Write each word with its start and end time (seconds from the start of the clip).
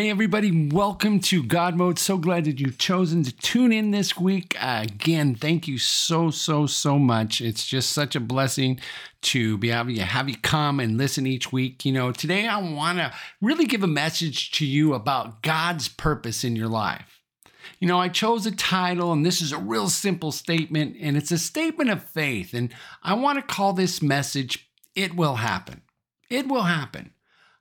Hey, 0.00 0.08
everybody, 0.08 0.70
welcome 0.70 1.20
to 1.20 1.42
God 1.42 1.76
Mode. 1.76 1.98
So 1.98 2.16
glad 2.16 2.46
that 2.46 2.58
you've 2.58 2.78
chosen 2.78 3.22
to 3.22 3.36
tune 3.36 3.70
in 3.70 3.90
this 3.90 4.16
week. 4.16 4.56
Uh, 4.58 4.80
again, 4.84 5.34
thank 5.34 5.68
you 5.68 5.76
so, 5.76 6.30
so, 6.30 6.64
so 6.64 6.98
much. 6.98 7.42
It's 7.42 7.66
just 7.66 7.92
such 7.92 8.16
a 8.16 8.20
blessing 8.20 8.80
to 9.20 9.58
be 9.58 9.70
able 9.70 9.94
to 9.94 10.02
have 10.02 10.30
you 10.30 10.38
come 10.38 10.80
and 10.80 10.96
listen 10.96 11.26
each 11.26 11.52
week. 11.52 11.84
You 11.84 11.92
know, 11.92 12.12
today 12.12 12.48
I 12.48 12.56
want 12.62 12.96
to 12.96 13.12
really 13.42 13.66
give 13.66 13.82
a 13.82 13.86
message 13.86 14.52
to 14.52 14.64
you 14.64 14.94
about 14.94 15.42
God's 15.42 15.88
purpose 15.88 16.44
in 16.44 16.56
your 16.56 16.68
life. 16.68 17.20
You 17.78 17.86
know, 17.86 18.00
I 18.00 18.08
chose 18.08 18.46
a 18.46 18.56
title, 18.56 19.12
and 19.12 19.26
this 19.26 19.42
is 19.42 19.52
a 19.52 19.58
real 19.58 19.90
simple 19.90 20.32
statement, 20.32 20.96
and 20.98 21.14
it's 21.14 21.30
a 21.30 21.36
statement 21.36 21.90
of 21.90 22.02
faith. 22.02 22.54
And 22.54 22.72
I 23.02 23.12
want 23.12 23.36
to 23.36 23.54
call 23.54 23.74
this 23.74 24.00
message, 24.00 24.70
It 24.94 25.14
Will 25.14 25.34
Happen. 25.34 25.82
It 26.30 26.48
Will 26.48 26.62
Happen. 26.62 27.12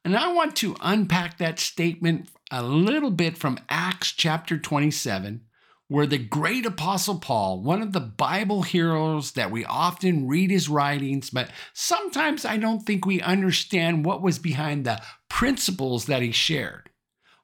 And 0.06 0.16
I 0.16 0.32
want 0.32 0.56
to 0.58 0.76
unpack 0.82 1.38
that 1.38 1.60
statement 1.60 2.30
a 2.52 2.64
little 2.64 3.12
bit 3.12 3.38
from 3.38 3.60
Acts 3.70 4.12
chapter 4.12 4.58
27, 4.58 5.42
where 5.88 6.06
the 6.06 6.18
great 6.18 6.66
apostle 6.66 7.20
Paul, 7.20 7.62
one 7.62 7.82
of 7.82 7.92
the 7.92 8.00
Bible 8.00 8.64
heroes 8.64 9.34
that 9.34 9.52
we 9.52 9.66
often 9.66 10.28
read 10.28 10.52
his 10.52 10.70
writings, 10.70 11.30
but 11.30 11.50
sometimes 11.74 12.46
I 12.46 12.58
don't 12.58 12.82
think 12.82 13.06
we 13.06 13.22
understand 13.22 14.06
what 14.06 14.22
was 14.22 14.40
behind 14.40 14.86
the 14.86 15.02
principles 15.28 16.06
that 16.06 16.22
he 16.22 16.32
shared. 16.32 16.90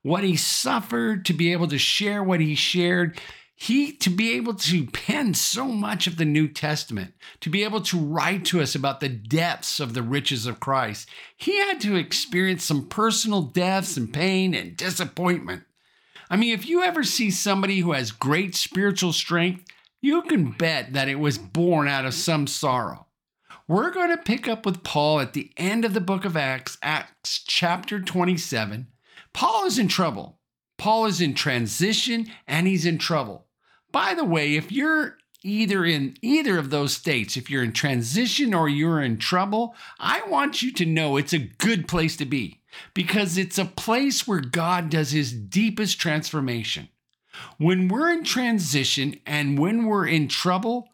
What 0.01 0.23
he 0.23 0.35
suffered 0.35 1.25
to 1.25 1.33
be 1.33 1.51
able 1.51 1.67
to 1.67 1.79
share 1.79 2.23
what 2.23 2.39
he 2.39 2.55
shared 2.55 3.19
he 3.55 3.93
to 3.93 4.09
be 4.09 4.33
able 4.33 4.53
to 4.53 4.85
pen 4.87 5.33
so 5.33 5.65
much 5.65 6.07
of 6.07 6.17
the 6.17 6.25
New 6.25 6.47
Testament, 6.47 7.13
to 7.39 7.49
be 7.49 7.63
able 7.63 7.81
to 7.81 7.97
write 7.97 8.43
to 8.45 8.61
us 8.61 8.75
about 8.75 8.99
the 8.99 9.09
depths 9.09 9.79
of 9.79 9.93
the 9.93 10.03
riches 10.03 10.45
of 10.45 10.59
Christ, 10.59 11.07
he 11.37 11.57
had 11.57 11.79
to 11.81 11.95
experience 11.95 12.65
some 12.65 12.87
personal 12.87 13.41
deaths 13.41 13.95
and 13.95 14.13
pain 14.13 14.53
and 14.53 14.75
disappointment. 14.75 15.63
I 16.29 16.35
mean, 16.35 16.53
if 16.53 16.67
you 16.67 16.83
ever 16.83 17.03
see 17.03 17.31
somebody 17.31 17.79
who 17.79 17.93
has 17.93 18.11
great 18.11 18.55
spiritual 18.55 19.13
strength, 19.13 19.63
you 20.01 20.21
can 20.23 20.51
bet 20.51 20.93
that 20.93 21.07
it 21.07 21.19
was 21.19 21.37
born 21.37 21.87
out 21.87 22.05
of 22.05 22.13
some 22.13 22.47
sorrow. 22.47 23.07
We're 23.67 23.91
going 23.91 24.11
to 24.11 24.17
pick 24.17 24.47
up 24.47 24.65
with 24.65 24.83
Paul 24.83 25.19
at 25.21 25.33
the 25.33 25.51
end 25.57 25.85
of 25.85 25.93
the 25.93 26.01
book 26.01 26.25
of 26.25 26.37
Acts, 26.37 26.77
Acts 26.83 27.41
chapter 27.47 27.99
27. 27.99 28.87
Paul 29.33 29.65
is 29.65 29.79
in 29.79 29.87
trouble. 29.87 30.39
Paul 30.77 31.05
is 31.05 31.21
in 31.21 31.33
transition 31.33 32.27
and 32.47 32.67
he's 32.67 32.85
in 32.85 32.97
trouble. 32.97 33.44
By 33.95 34.13
the 34.13 34.25
way, 34.25 34.57
if 34.57 34.73
you're 34.73 35.19
either 35.41 35.85
in 35.85 36.17
either 36.21 36.57
of 36.57 36.69
those 36.69 36.91
states, 36.91 37.37
if 37.37 37.49
you're 37.49 37.63
in 37.63 37.71
transition 37.71 38.53
or 38.53 38.67
you're 38.67 39.01
in 39.01 39.17
trouble, 39.17 39.73
I 39.97 40.21
want 40.27 40.61
you 40.61 40.73
to 40.73 40.85
know 40.85 41.15
it's 41.15 41.31
a 41.31 41.39
good 41.39 41.87
place 41.87 42.17
to 42.17 42.25
be 42.25 42.59
because 42.93 43.37
it's 43.37 43.57
a 43.57 43.63
place 43.63 44.27
where 44.27 44.41
God 44.41 44.89
does 44.89 45.11
his 45.11 45.31
deepest 45.31 45.97
transformation. 45.97 46.89
When 47.57 47.87
we're 47.87 48.11
in 48.11 48.25
transition 48.25 49.21
and 49.25 49.57
when 49.57 49.85
we're 49.85 50.07
in 50.07 50.27
trouble, 50.27 50.89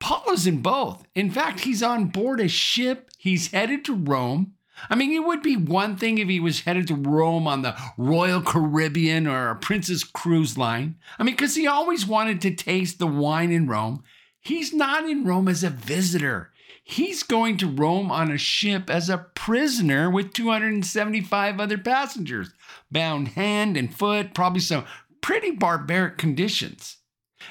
Paul 0.00 0.32
is 0.32 0.46
in 0.46 0.62
both. 0.62 1.06
In 1.14 1.30
fact, 1.30 1.60
he's 1.60 1.82
on 1.82 2.06
board 2.06 2.40
a 2.40 2.48
ship, 2.48 3.10
he's 3.18 3.52
headed 3.52 3.84
to 3.84 3.94
Rome. 3.94 4.54
I 4.90 4.94
mean, 4.94 5.12
it 5.12 5.24
would 5.24 5.42
be 5.42 5.56
one 5.56 5.96
thing 5.96 6.18
if 6.18 6.28
he 6.28 6.40
was 6.40 6.60
headed 6.60 6.86
to 6.88 6.94
Rome 6.94 7.46
on 7.46 7.62
the 7.62 7.76
Royal 7.96 8.40
Caribbean 8.40 9.26
or 9.26 9.50
a 9.50 9.56
Princess 9.56 10.04
Cruise 10.04 10.56
Line. 10.56 10.96
I 11.18 11.22
mean, 11.22 11.34
because 11.34 11.54
he 11.54 11.66
always 11.66 12.06
wanted 12.06 12.40
to 12.42 12.54
taste 12.54 12.98
the 12.98 13.06
wine 13.06 13.50
in 13.50 13.66
Rome. 13.66 14.02
He's 14.40 14.72
not 14.72 15.08
in 15.08 15.24
Rome 15.24 15.48
as 15.48 15.64
a 15.64 15.70
visitor. 15.70 16.52
He's 16.82 17.22
going 17.22 17.58
to 17.58 17.66
Rome 17.66 18.10
on 18.10 18.30
a 18.30 18.38
ship 18.38 18.88
as 18.88 19.10
a 19.10 19.26
prisoner 19.34 20.10
with 20.10 20.32
275 20.32 21.60
other 21.60 21.76
passengers, 21.76 22.50
bound 22.90 23.28
hand 23.28 23.76
and 23.76 23.94
foot, 23.94 24.32
probably 24.32 24.60
some 24.60 24.86
pretty 25.20 25.50
barbaric 25.50 26.16
conditions. 26.16 26.96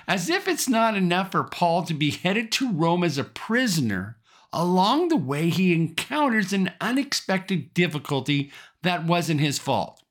As 0.07 0.29
if 0.29 0.47
it's 0.47 0.67
not 0.67 0.97
enough 0.97 1.31
for 1.31 1.44
Paul 1.44 1.83
to 1.83 1.94
be 1.94 2.11
headed 2.11 2.51
to 2.53 2.71
Rome 2.71 3.03
as 3.03 3.17
a 3.17 3.23
prisoner, 3.23 4.16
Along 4.53 5.09
the 5.09 5.17
way, 5.17 5.49
he 5.49 5.73
encounters 5.73 6.53
an 6.53 6.71
unexpected 6.79 7.73
difficulty 7.73 8.51
that 8.83 9.05
wasn't 9.05 9.41
his 9.41 9.59
fault. 9.59 10.01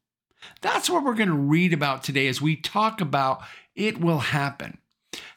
That's 0.60 0.88
what 0.91 1.04
we're 1.04 1.14
going 1.14 1.28
to 1.28 1.34
read 1.34 1.72
about 1.72 2.02
today 2.02 2.28
as 2.28 2.41
we 2.41 2.56
talk 2.56 3.00
about 3.00 3.42
it 3.74 4.00
will 4.00 4.19
happen. 4.19 4.78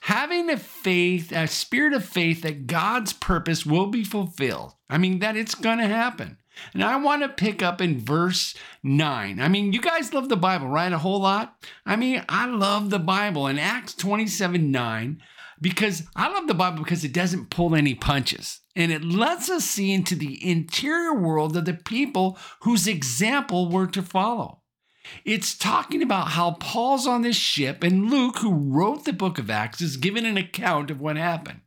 Having 0.01 0.49
a 0.49 0.57
faith, 0.57 1.31
a 1.31 1.47
spirit 1.47 1.93
of 1.93 2.05
faith 2.05 2.41
that 2.41 2.67
God's 2.67 3.13
purpose 3.13 3.65
will 3.65 3.87
be 3.87 4.03
fulfilled. 4.03 4.73
I 4.89 4.97
mean, 4.97 5.19
that 5.19 5.37
it's 5.37 5.55
going 5.55 5.77
to 5.77 5.87
happen. 5.87 6.37
And 6.73 6.83
I 6.83 6.97
want 6.97 7.21
to 7.21 7.29
pick 7.29 7.61
up 7.61 7.79
in 7.81 7.99
verse 7.99 8.55
9. 8.83 9.39
I 9.39 9.47
mean, 9.47 9.71
you 9.71 9.81
guys 9.81 10.13
love 10.13 10.29
the 10.29 10.35
Bible, 10.35 10.67
right? 10.67 10.91
A 10.91 10.97
whole 10.97 11.21
lot. 11.21 11.55
I 11.85 11.95
mean, 11.95 12.23
I 12.27 12.47
love 12.47 12.89
the 12.89 12.99
Bible. 12.99 13.47
In 13.47 13.57
Acts 13.59 13.93
27 13.93 14.71
9, 14.71 15.21
because 15.61 16.03
I 16.15 16.31
love 16.31 16.47
the 16.47 16.53
Bible 16.53 16.83
because 16.83 17.03
it 17.03 17.13
doesn't 17.13 17.49
pull 17.49 17.75
any 17.75 17.95
punches 17.95 18.61
and 18.75 18.91
it 18.91 19.03
lets 19.03 19.49
us 19.49 19.65
see 19.65 19.91
into 19.91 20.15
the 20.15 20.47
interior 20.47 21.13
world 21.13 21.57
of 21.57 21.65
the 21.65 21.73
people 21.73 22.37
whose 22.61 22.87
example 22.87 23.69
we're 23.69 23.87
to 23.87 24.01
follow. 24.01 24.61
It's 25.25 25.57
talking 25.57 26.01
about 26.01 26.29
how 26.29 26.51
Paul's 26.51 27.07
on 27.07 27.23
this 27.23 27.35
ship, 27.35 27.83
and 27.83 28.09
Luke, 28.09 28.37
who 28.39 28.53
wrote 28.53 29.05
the 29.05 29.13
book 29.13 29.39
of 29.39 29.49
Acts, 29.49 29.81
is 29.81 29.97
given 29.97 30.25
an 30.25 30.37
account 30.37 30.91
of 30.91 31.01
what 31.01 31.17
happened. 31.17 31.61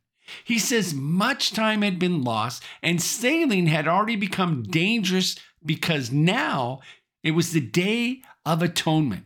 He 0.45 0.59
says 0.59 0.95
much 0.95 1.53
time 1.53 1.83
had 1.83 1.99
been 1.99 2.23
lost, 2.23 2.63
and 2.83 3.03
sailing 3.03 3.67
had 3.67 3.89
already 3.89 4.17
become 4.17 4.63
dangerous 4.63 5.37
because 5.65 6.13
now 6.13 6.81
it 7.23 7.33
was 7.33 7.53
the 7.53 7.61
day 7.61 8.23
of 8.47 8.63
atonement. 8.63 9.25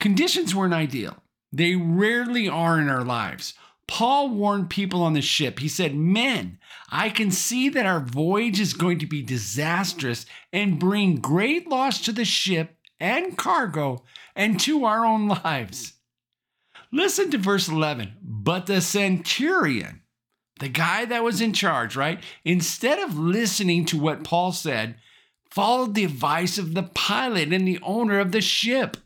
Conditions 0.00 0.54
weren't 0.54 0.74
ideal. 0.74 1.22
They 1.52 1.76
rarely 1.76 2.48
are 2.48 2.80
in 2.80 2.88
our 2.88 3.04
lives. 3.04 3.54
Paul 3.88 4.28
warned 4.28 4.70
people 4.70 5.02
on 5.02 5.14
the 5.14 5.22
ship. 5.22 5.58
He 5.58 5.68
said, 5.68 5.94
Men, 5.96 6.58
I 6.90 7.10
can 7.10 7.30
see 7.30 7.68
that 7.70 7.86
our 7.86 8.00
voyage 8.00 8.60
is 8.60 8.74
going 8.74 9.00
to 9.00 9.06
be 9.06 9.22
disastrous 9.22 10.26
and 10.52 10.78
bring 10.78 11.16
great 11.16 11.68
loss 11.68 12.00
to 12.02 12.12
the 12.12 12.24
ship 12.24 12.76
and 13.00 13.36
cargo 13.36 14.04
and 14.36 14.60
to 14.60 14.84
our 14.84 15.04
own 15.04 15.28
lives. 15.28 15.94
Listen 16.92 17.30
to 17.30 17.38
verse 17.38 17.68
11. 17.68 18.12
But 18.22 18.66
the 18.66 18.80
centurion, 18.80 20.02
the 20.60 20.68
guy 20.68 21.04
that 21.06 21.24
was 21.24 21.40
in 21.40 21.52
charge, 21.52 21.96
right, 21.96 22.22
instead 22.44 22.98
of 22.98 23.18
listening 23.18 23.84
to 23.86 23.98
what 23.98 24.24
Paul 24.24 24.52
said, 24.52 24.96
followed 25.50 25.94
the 25.94 26.04
advice 26.04 26.58
of 26.58 26.74
the 26.74 26.82
pilot 26.82 27.52
and 27.52 27.66
the 27.66 27.80
owner 27.82 28.20
of 28.20 28.32
the 28.32 28.40
ship. 28.40 28.98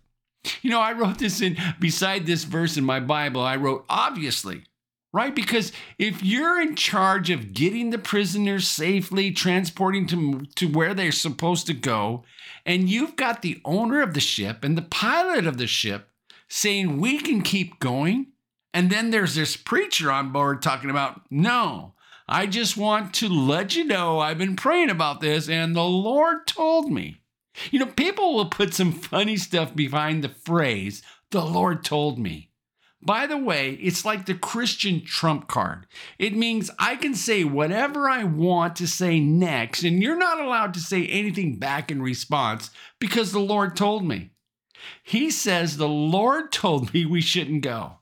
You 0.60 0.70
know, 0.70 0.80
I 0.80 0.92
wrote 0.92 1.18
this 1.18 1.40
in 1.40 1.56
beside 1.78 2.26
this 2.26 2.42
verse 2.42 2.76
in 2.76 2.84
my 2.84 2.98
Bible. 2.98 3.40
I 3.42 3.54
wrote, 3.54 3.84
obviously, 3.88 4.64
right? 5.12 5.34
Because 5.34 5.72
if 5.98 6.22
you're 6.22 6.60
in 6.60 6.74
charge 6.74 7.30
of 7.30 7.52
getting 7.52 7.90
the 7.90 7.98
prisoners 7.98 8.66
safely, 8.66 9.30
transporting 9.30 10.06
to, 10.08 10.46
to 10.56 10.68
where 10.68 10.94
they're 10.94 11.12
supposed 11.12 11.66
to 11.66 11.74
go, 11.74 12.24
and 12.64 12.88
you've 12.88 13.16
got 13.16 13.42
the 13.42 13.60
owner 13.64 14.00
of 14.00 14.14
the 14.14 14.20
ship 14.20 14.64
and 14.64 14.76
the 14.76 14.82
pilot 14.82 15.46
of 15.46 15.58
the 15.58 15.66
ship 15.66 16.08
saying, 16.48 16.98
we 16.98 17.18
can 17.18 17.42
keep 17.42 17.78
going, 17.78 18.28
and 18.74 18.90
then 18.90 19.10
there's 19.10 19.34
this 19.34 19.56
preacher 19.56 20.10
on 20.10 20.32
board 20.32 20.62
talking 20.62 20.90
about, 20.90 21.22
no, 21.30 21.94
I 22.28 22.46
just 22.46 22.76
want 22.76 23.12
to 23.14 23.28
let 23.28 23.76
you 23.76 23.84
know 23.84 24.18
I've 24.18 24.38
been 24.38 24.56
praying 24.56 24.90
about 24.90 25.20
this, 25.20 25.48
and 25.48 25.76
the 25.76 25.84
Lord 25.84 26.46
told 26.46 26.90
me. 26.90 27.18
You 27.70 27.80
know, 27.80 27.86
people 27.86 28.34
will 28.34 28.46
put 28.46 28.72
some 28.72 28.92
funny 28.92 29.36
stuff 29.36 29.74
behind 29.74 30.24
the 30.24 30.30
phrase, 30.30 31.02
the 31.30 31.44
Lord 31.44 31.84
told 31.84 32.18
me. 32.18 32.51
By 33.04 33.26
the 33.26 33.36
way, 33.36 33.72
it's 33.82 34.04
like 34.04 34.26
the 34.26 34.34
Christian 34.34 35.04
trump 35.04 35.48
card. 35.48 35.86
It 36.18 36.36
means 36.36 36.70
I 36.78 36.94
can 36.94 37.14
say 37.14 37.42
whatever 37.42 38.08
I 38.08 38.22
want 38.22 38.76
to 38.76 38.86
say 38.86 39.18
next, 39.18 39.82
and 39.82 40.00
you're 40.00 40.16
not 40.16 40.40
allowed 40.40 40.72
to 40.74 40.80
say 40.80 41.06
anything 41.08 41.56
back 41.56 41.90
in 41.90 42.00
response 42.00 42.70
because 43.00 43.32
the 43.32 43.40
Lord 43.40 43.76
told 43.76 44.04
me. 44.04 44.30
He 45.02 45.30
says, 45.30 45.76
The 45.76 45.88
Lord 45.88 46.52
told 46.52 46.94
me 46.94 47.04
we 47.04 47.20
shouldn't 47.20 47.62
go. 47.62 47.98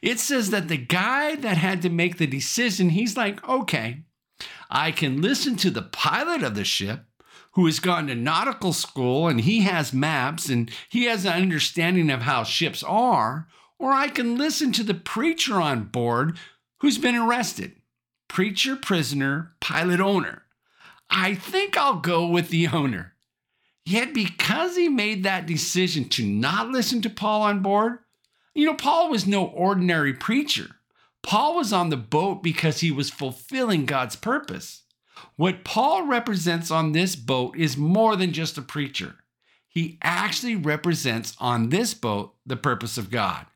It 0.00 0.20
says 0.20 0.50
that 0.50 0.68
the 0.68 0.76
guy 0.76 1.34
that 1.36 1.56
had 1.56 1.82
to 1.82 1.88
make 1.88 2.18
the 2.18 2.26
decision, 2.26 2.90
he's 2.90 3.16
like, 3.16 3.46
Okay, 3.48 4.04
I 4.70 4.92
can 4.92 5.20
listen 5.20 5.56
to 5.56 5.70
the 5.70 5.82
pilot 5.82 6.44
of 6.44 6.54
the 6.54 6.64
ship, 6.64 7.04
who 7.54 7.66
has 7.66 7.80
gone 7.80 8.06
to 8.06 8.14
nautical 8.14 8.72
school 8.72 9.26
and 9.26 9.40
he 9.40 9.62
has 9.62 9.92
maps 9.92 10.48
and 10.48 10.70
he 10.88 11.04
has 11.06 11.24
an 11.24 11.32
understanding 11.32 12.10
of 12.10 12.22
how 12.22 12.44
ships 12.44 12.84
are, 12.84 13.48
or 13.80 13.92
I 13.92 14.08
can 14.08 14.36
listen 14.36 14.72
to 14.72 14.84
the 14.84 14.94
preacher 14.94 15.60
on 15.60 15.84
board 15.84 16.36
who's 16.80 16.98
been 16.98 17.16
arrested. 17.16 17.72
Preacher, 18.28 18.76
prisoner, 18.76 19.54
pilot, 19.58 20.00
owner. 20.00 20.42
I 21.08 21.34
think 21.34 21.76
I'll 21.76 21.98
go 21.98 22.26
with 22.26 22.50
the 22.50 22.68
owner. 22.68 23.14
Yet, 23.86 24.12
because 24.12 24.76
he 24.76 24.88
made 24.88 25.24
that 25.24 25.46
decision 25.46 26.08
to 26.10 26.24
not 26.24 26.68
listen 26.68 27.00
to 27.02 27.10
Paul 27.10 27.42
on 27.42 27.60
board, 27.60 28.00
you 28.54 28.66
know, 28.66 28.74
Paul 28.74 29.10
was 29.10 29.26
no 29.26 29.46
ordinary 29.46 30.12
preacher. 30.12 30.76
Paul 31.22 31.56
was 31.56 31.72
on 31.72 31.88
the 31.88 31.96
boat 31.96 32.42
because 32.42 32.80
he 32.80 32.92
was 32.92 33.10
fulfilling 33.10 33.86
God's 33.86 34.14
purpose. 34.14 34.82
What 35.36 35.64
Paul 35.64 36.06
represents 36.06 36.70
on 36.70 36.92
this 36.92 37.16
boat 37.16 37.56
is 37.56 37.76
more 37.76 38.14
than 38.14 38.32
just 38.32 38.58
a 38.58 38.62
preacher. 38.62 39.16
He 39.68 39.98
actually 40.02 40.56
represents 40.56 41.34
on 41.40 41.70
this 41.70 41.94
boat 41.94 42.34
the 42.44 42.56
purpose 42.56 42.98
of 42.98 43.10
God. 43.10 43.46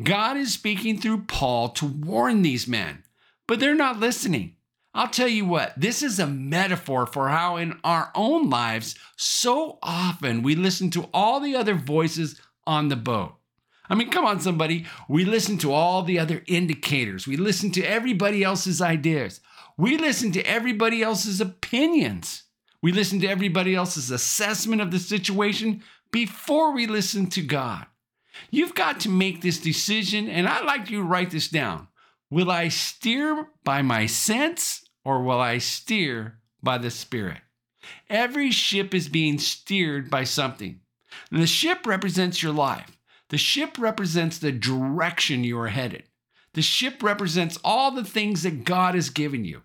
God 0.00 0.36
is 0.36 0.52
speaking 0.52 0.98
through 0.98 1.24
Paul 1.24 1.68
to 1.70 1.86
warn 1.86 2.42
these 2.42 2.66
men, 2.66 3.04
but 3.46 3.60
they're 3.60 3.74
not 3.74 4.00
listening. 4.00 4.56
I'll 4.94 5.08
tell 5.08 5.28
you 5.28 5.44
what, 5.46 5.72
this 5.78 6.02
is 6.02 6.18
a 6.18 6.26
metaphor 6.26 7.06
for 7.06 7.28
how 7.28 7.56
in 7.56 7.78
our 7.82 8.10
own 8.14 8.50
lives, 8.50 8.94
so 9.16 9.78
often 9.82 10.42
we 10.42 10.54
listen 10.54 10.90
to 10.90 11.08
all 11.14 11.40
the 11.40 11.56
other 11.56 11.74
voices 11.74 12.40
on 12.66 12.88
the 12.88 12.96
boat. 12.96 13.36
I 13.88 13.94
mean, 13.94 14.10
come 14.10 14.24
on, 14.24 14.40
somebody. 14.40 14.86
We 15.08 15.24
listen 15.24 15.58
to 15.58 15.72
all 15.72 16.02
the 16.02 16.18
other 16.18 16.42
indicators. 16.46 17.26
We 17.26 17.36
listen 17.36 17.70
to 17.72 17.82
everybody 17.82 18.42
else's 18.42 18.80
ideas. 18.80 19.40
We 19.76 19.98
listen 19.98 20.32
to 20.32 20.42
everybody 20.44 21.02
else's 21.02 21.40
opinions. 21.40 22.44
We 22.80 22.92
listen 22.92 23.20
to 23.20 23.28
everybody 23.28 23.74
else's 23.74 24.10
assessment 24.10 24.80
of 24.80 24.90
the 24.90 24.98
situation 24.98 25.82
before 26.10 26.72
we 26.72 26.86
listen 26.86 27.28
to 27.30 27.42
God. 27.42 27.86
You've 28.50 28.74
got 28.74 29.00
to 29.00 29.08
make 29.08 29.40
this 29.40 29.58
decision, 29.58 30.28
and 30.28 30.48
I'd 30.48 30.64
like 30.64 30.90
you 30.90 30.98
to 30.98 31.04
write 31.04 31.30
this 31.30 31.48
down. 31.48 31.88
Will 32.30 32.50
I 32.50 32.68
steer 32.68 33.48
by 33.64 33.82
my 33.82 34.06
sense 34.06 34.84
or 35.04 35.22
will 35.22 35.40
I 35.40 35.58
steer 35.58 36.38
by 36.62 36.78
the 36.78 36.90
Spirit? 36.90 37.40
Every 38.08 38.50
ship 38.50 38.94
is 38.94 39.08
being 39.08 39.38
steered 39.38 40.08
by 40.08 40.24
something. 40.24 40.80
And 41.30 41.42
the 41.42 41.46
ship 41.46 41.86
represents 41.86 42.42
your 42.42 42.52
life. 42.52 42.96
The 43.28 43.38
ship 43.38 43.76
represents 43.78 44.38
the 44.38 44.52
direction 44.52 45.44
you 45.44 45.58
are 45.58 45.68
headed. 45.68 46.04
The 46.54 46.62
ship 46.62 47.02
represents 47.02 47.58
all 47.64 47.90
the 47.90 48.04
things 48.04 48.42
that 48.42 48.64
God 48.64 48.94
has 48.94 49.10
given 49.10 49.44
you. 49.44 49.62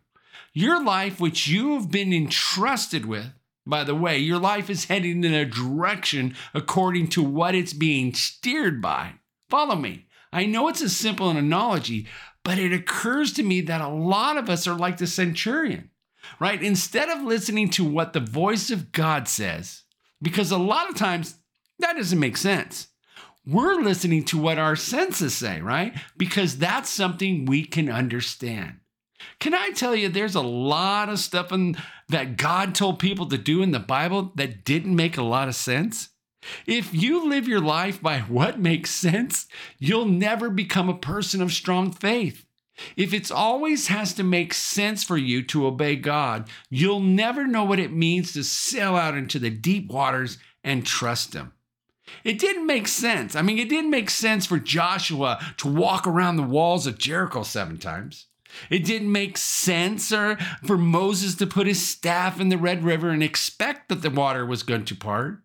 Your 0.53 0.83
life, 0.83 1.19
which 1.19 1.47
you 1.47 1.73
have 1.73 1.91
been 1.91 2.13
entrusted 2.13 3.05
with, 3.05 3.33
by 3.69 3.83
the 3.83 3.95
way, 3.95 4.17
your 4.17 4.39
life 4.39 4.69
is 4.69 4.85
heading 4.85 5.23
in 5.23 5.33
a 5.33 5.45
direction 5.45 6.35
according 6.53 7.07
to 7.09 7.23
what 7.23 7.55
it's 7.55 7.73
being 7.73 8.13
steered 8.13 8.81
by. 8.81 9.13
Follow 9.49 9.75
me. 9.75 10.07
I 10.31 10.45
know 10.45 10.67
it's 10.67 10.81
a 10.81 10.89
simple 10.89 11.29
analogy, 11.29 12.07
but 12.43 12.57
it 12.57 12.73
occurs 12.73 13.33
to 13.33 13.43
me 13.43 13.61
that 13.61 13.81
a 13.81 13.87
lot 13.87 14.37
of 14.37 14.49
us 14.49 14.67
are 14.67 14.75
like 14.75 14.97
the 14.97 15.07
centurion, 15.07 15.89
right? 16.39 16.61
Instead 16.61 17.09
of 17.09 17.23
listening 17.23 17.69
to 17.71 17.83
what 17.83 18.13
the 18.13 18.19
voice 18.19 18.69
of 18.69 18.91
God 18.91 19.27
says, 19.27 19.83
because 20.21 20.51
a 20.51 20.57
lot 20.57 20.89
of 20.89 20.95
times 20.95 21.39
that 21.79 21.95
doesn't 21.95 22.19
make 22.19 22.37
sense 22.37 22.87
we're 23.47 23.81
listening 23.81 24.25
to 24.25 24.37
what 24.37 24.57
our 24.59 24.75
senses 24.75 25.33
say, 25.33 25.61
right? 25.61 25.95
Because 26.17 26.57
that's 26.57 26.89
something 26.89 27.45
we 27.45 27.63
can 27.63 27.89
understand. 27.89 28.79
Can 29.39 29.53
I 29.53 29.71
tell 29.71 29.95
you, 29.95 30.09
there's 30.09 30.35
a 30.35 30.41
lot 30.41 31.09
of 31.09 31.19
stuff 31.19 31.51
in, 31.51 31.77
that 32.09 32.37
God 32.37 32.75
told 32.75 32.99
people 32.99 33.25
to 33.27 33.37
do 33.37 33.61
in 33.61 33.71
the 33.71 33.79
Bible 33.79 34.31
that 34.35 34.63
didn't 34.63 34.95
make 34.95 35.17
a 35.17 35.23
lot 35.23 35.47
of 35.47 35.55
sense? 35.55 36.09
If 36.65 36.93
you 36.93 37.27
live 37.27 37.47
your 37.47 37.59
life 37.59 38.01
by 38.01 38.19
what 38.27 38.59
makes 38.59 38.91
sense, 38.91 39.47
you'll 39.79 40.05
never 40.05 40.49
become 40.49 40.89
a 40.89 40.97
person 40.97 41.41
of 41.41 41.51
strong 41.51 41.91
faith. 41.91 42.45
If 42.95 43.11
it 43.13 43.31
always 43.31 43.87
has 43.87 44.13
to 44.13 44.23
make 44.23 44.53
sense 44.53 45.03
for 45.03 45.17
you 45.17 45.41
to 45.43 45.65
obey 45.65 45.95
God, 45.95 46.47
you'll 46.69 46.99
never 46.99 47.47
know 47.47 47.63
what 47.63 47.79
it 47.79 47.91
means 47.91 48.33
to 48.33 48.43
sail 48.43 48.95
out 48.95 49.17
into 49.17 49.39
the 49.39 49.49
deep 49.49 49.91
waters 49.91 50.37
and 50.63 50.85
trust 50.85 51.33
Him. 51.33 51.53
It 52.23 52.39
didn't 52.39 52.67
make 52.67 52.87
sense. 52.87 53.35
I 53.35 53.41
mean, 53.41 53.57
it 53.57 53.69
didn't 53.69 53.89
make 53.89 54.09
sense 54.09 54.45
for 54.45 54.59
Joshua 54.59 55.39
to 55.57 55.67
walk 55.67 56.05
around 56.05 56.37
the 56.37 56.43
walls 56.43 56.85
of 56.85 56.99
Jericho 56.99 57.43
seven 57.43 57.77
times. 57.77 58.27
It 58.69 58.85
didn't 58.85 59.11
make 59.11 59.37
sense 59.37 60.11
or 60.11 60.37
for 60.65 60.77
Moses 60.77 61.35
to 61.35 61.47
put 61.47 61.67
his 61.67 61.85
staff 61.85 62.39
in 62.39 62.49
the 62.49 62.57
Red 62.57 62.83
River 62.83 63.09
and 63.09 63.23
expect 63.23 63.89
that 63.89 64.01
the 64.01 64.09
water 64.09 64.45
was 64.45 64.63
going 64.63 64.85
to 64.85 64.95
part. 64.95 65.41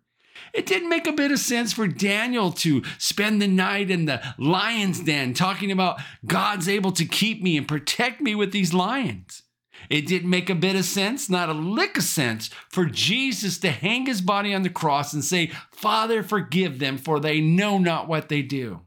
It 0.53 0.65
didn't 0.65 0.89
make 0.89 1.07
a 1.07 1.13
bit 1.13 1.31
of 1.31 1.39
sense 1.39 1.73
for 1.73 1.87
Daniel 1.87 2.51
to 2.51 2.83
spend 2.97 3.41
the 3.41 3.47
night 3.47 3.89
in 3.89 4.05
the 4.05 4.21
lion's 4.37 4.99
den 4.99 5.33
talking 5.33 5.71
about 5.71 5.99
God's 6.25 6.69
able 6.69 6.91
to 6.93 7.05
keep 7.05 7.41
me 7.41 7.57
and 7.57 7.67
protect 7.67 8.21
me 8.21 8.35
with 8.35 8.51
these 8.51 8.73
lions. 8.73 9.43
It 9.89 10.07
didn't 10.07 10.29
make 10.29 10.49
a 10.49 10.55
bit 10.55 10.75
of 10.75 10.85
sense, 10.85 11.29
not 11.29 11.49
a 11.49 11.53
lick 11.53 11.97
of 11.97 12.03
sense, 12.03 12.49
for 12.69 12.85
Jesus 12.85 13.57
to 13.59 13.71
hang 13.71 14.05
his 14.05 14.21
body 14.21 14.53
on 14.53 14.61
the 14.61 14.69
cross 14.69 15.13
and 15.13 15.23
say, 15.23 15.51
Father, 15.71 16.23
forgive 16.23 16.79
them, 16.79 16.97
for 16.97 17.19
they 17.19 17.41
know 17.41 17.77
not 17.77 18.07
what 18.07 18.29
they 18.29 18.41
do. 18.41 18.81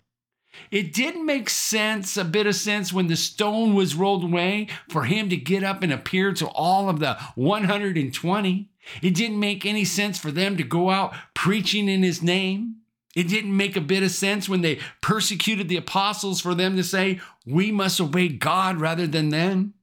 It 0.70 0.92
didn't 0.92 1.26
make 1.26 1.48
sense, 1.50 2.16
a 2.16 2.24
bit 2.24 2.46
of 2.46 2.54
sense, 2.54 2.92
when 2.92 3.06
the 3.06 3.16
stone 3.16 3.74
was 3.74 3.94
rolled 3.94 4.24
away 4.24 4.68
for 4.88 5.04
him 5.04 5.28
to 5.30 5.36
get 5.36 5.62
up 5.62 5.82
and 5.82 5.92
appear 5.92 6.32
to 6.34 6.46
all 6.48 6.88
of 6.88 7.00
the 7.00 7.16
120. 7.34 8.70
It 9.02 9.14
didn't 9.14 9.40
make 9.40 9.66
any 9.66 9.84
sense 9.84 10.18
for 10.18 10.30
them 10.30 10.56
to 10.56 10.62
go 10.62 10.90
out 10.90 11.14
preaching 11.34 11.88
in 11.88 12.02
his 12.02 12.22
name. 12.22 12.76
It 13.14 13.28
didn't 13.28 13.56
make 13.56 13.76
a 13.76 13.80
bit 13.80 14.02
of 14.02 14.10
sense 14.10 14.48
when 14.48 14.60
they 14.60 14.78
persecuted 15.00 15.68
the 15.68 15.78
apostles 15.78 16.40
for 16.40 16.54
them 16.54 16.76
to 16.76 16.84
say, 16.84 17.20
We 17.46 17.72
must 17.72 18.00
obey 18.00 18.28
God 18.28 18.80
rather 18.80 19.06
than 19.06 19.30
them. 19.30 19.74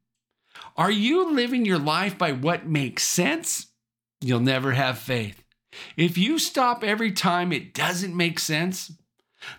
Are 0.77 0.91
you 0.91 1.31
living 1.33 1.65
your 1.65 1.79
life 1.79 2.17
by 2.17 2.31
what 2.31 2.67
makes 2.67 3.03
sense? 3.03 3.67
You'll 4.21 4.39
never 4.39 4.71
have 4.71 4.99
faith. 4.99 5.43
If 5.97 6.17
you 6.17 6.39
stop 6.39 6.83
every 6.83 7.11
time 7.11 7.51
it 7.51 7.73
doesn't 7.73 8.15
make 8.15 8.39
sense, 8.39 8.91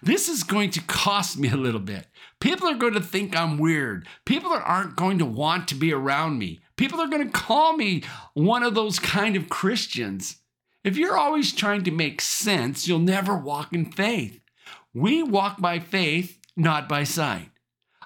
this 0.02 0.28
is 0.28 0.42
going 0.42 0.70
to 0.70 0.80
cost 0.82 1.38
me 1.38 1.50
a 1.50 1.56
little 1.56 1.80
bit. 1.80 2.06
People 2.40 2.68
are 2.68 2.76
going 2.76 2.94
to 2.94 3.00
think 3.00 3.36
I'm 3.36 3.58
weird. 3.58 4.06
People 4.24 4.52
aren't 4.52 4.96
going 4.96 5.18
to 5.18 5.24
want 5.24 5.68
to 5.68 5.74
be 5.74 5.92
around 5.92 6.38
me. 6.38 6.60
People 6.76 7.00
are 7.00 7.08
going 7.08 7.24
to 7.24 7.32
call 7.32 7.76
me 7.76 8.02
one 8.34 8.62
of 8.62 8.74
those 8.74 8.98
kind 8.98 9.36
of 9.36 9.48
Christians. 9.48 10.36
If 10.82 10.96
you're 10.96 11.16
always 11.16 11.52
trying 11.52 11.84
to 11.84 11.90
make 11.90 12.20
sense, 12.20 12.86
you'll 12.86 12.98
never 12.98 13.36
walk 13.36 13.72
in 13.72 13.90
faith. 13.90 14.40
We 14.92 15.22
walk 15.22 15.60
by 15.60 15.78
faith, 15.78 16.38
not 16.56 16.88
by 16.88 17.04
sight. 17.04 17.50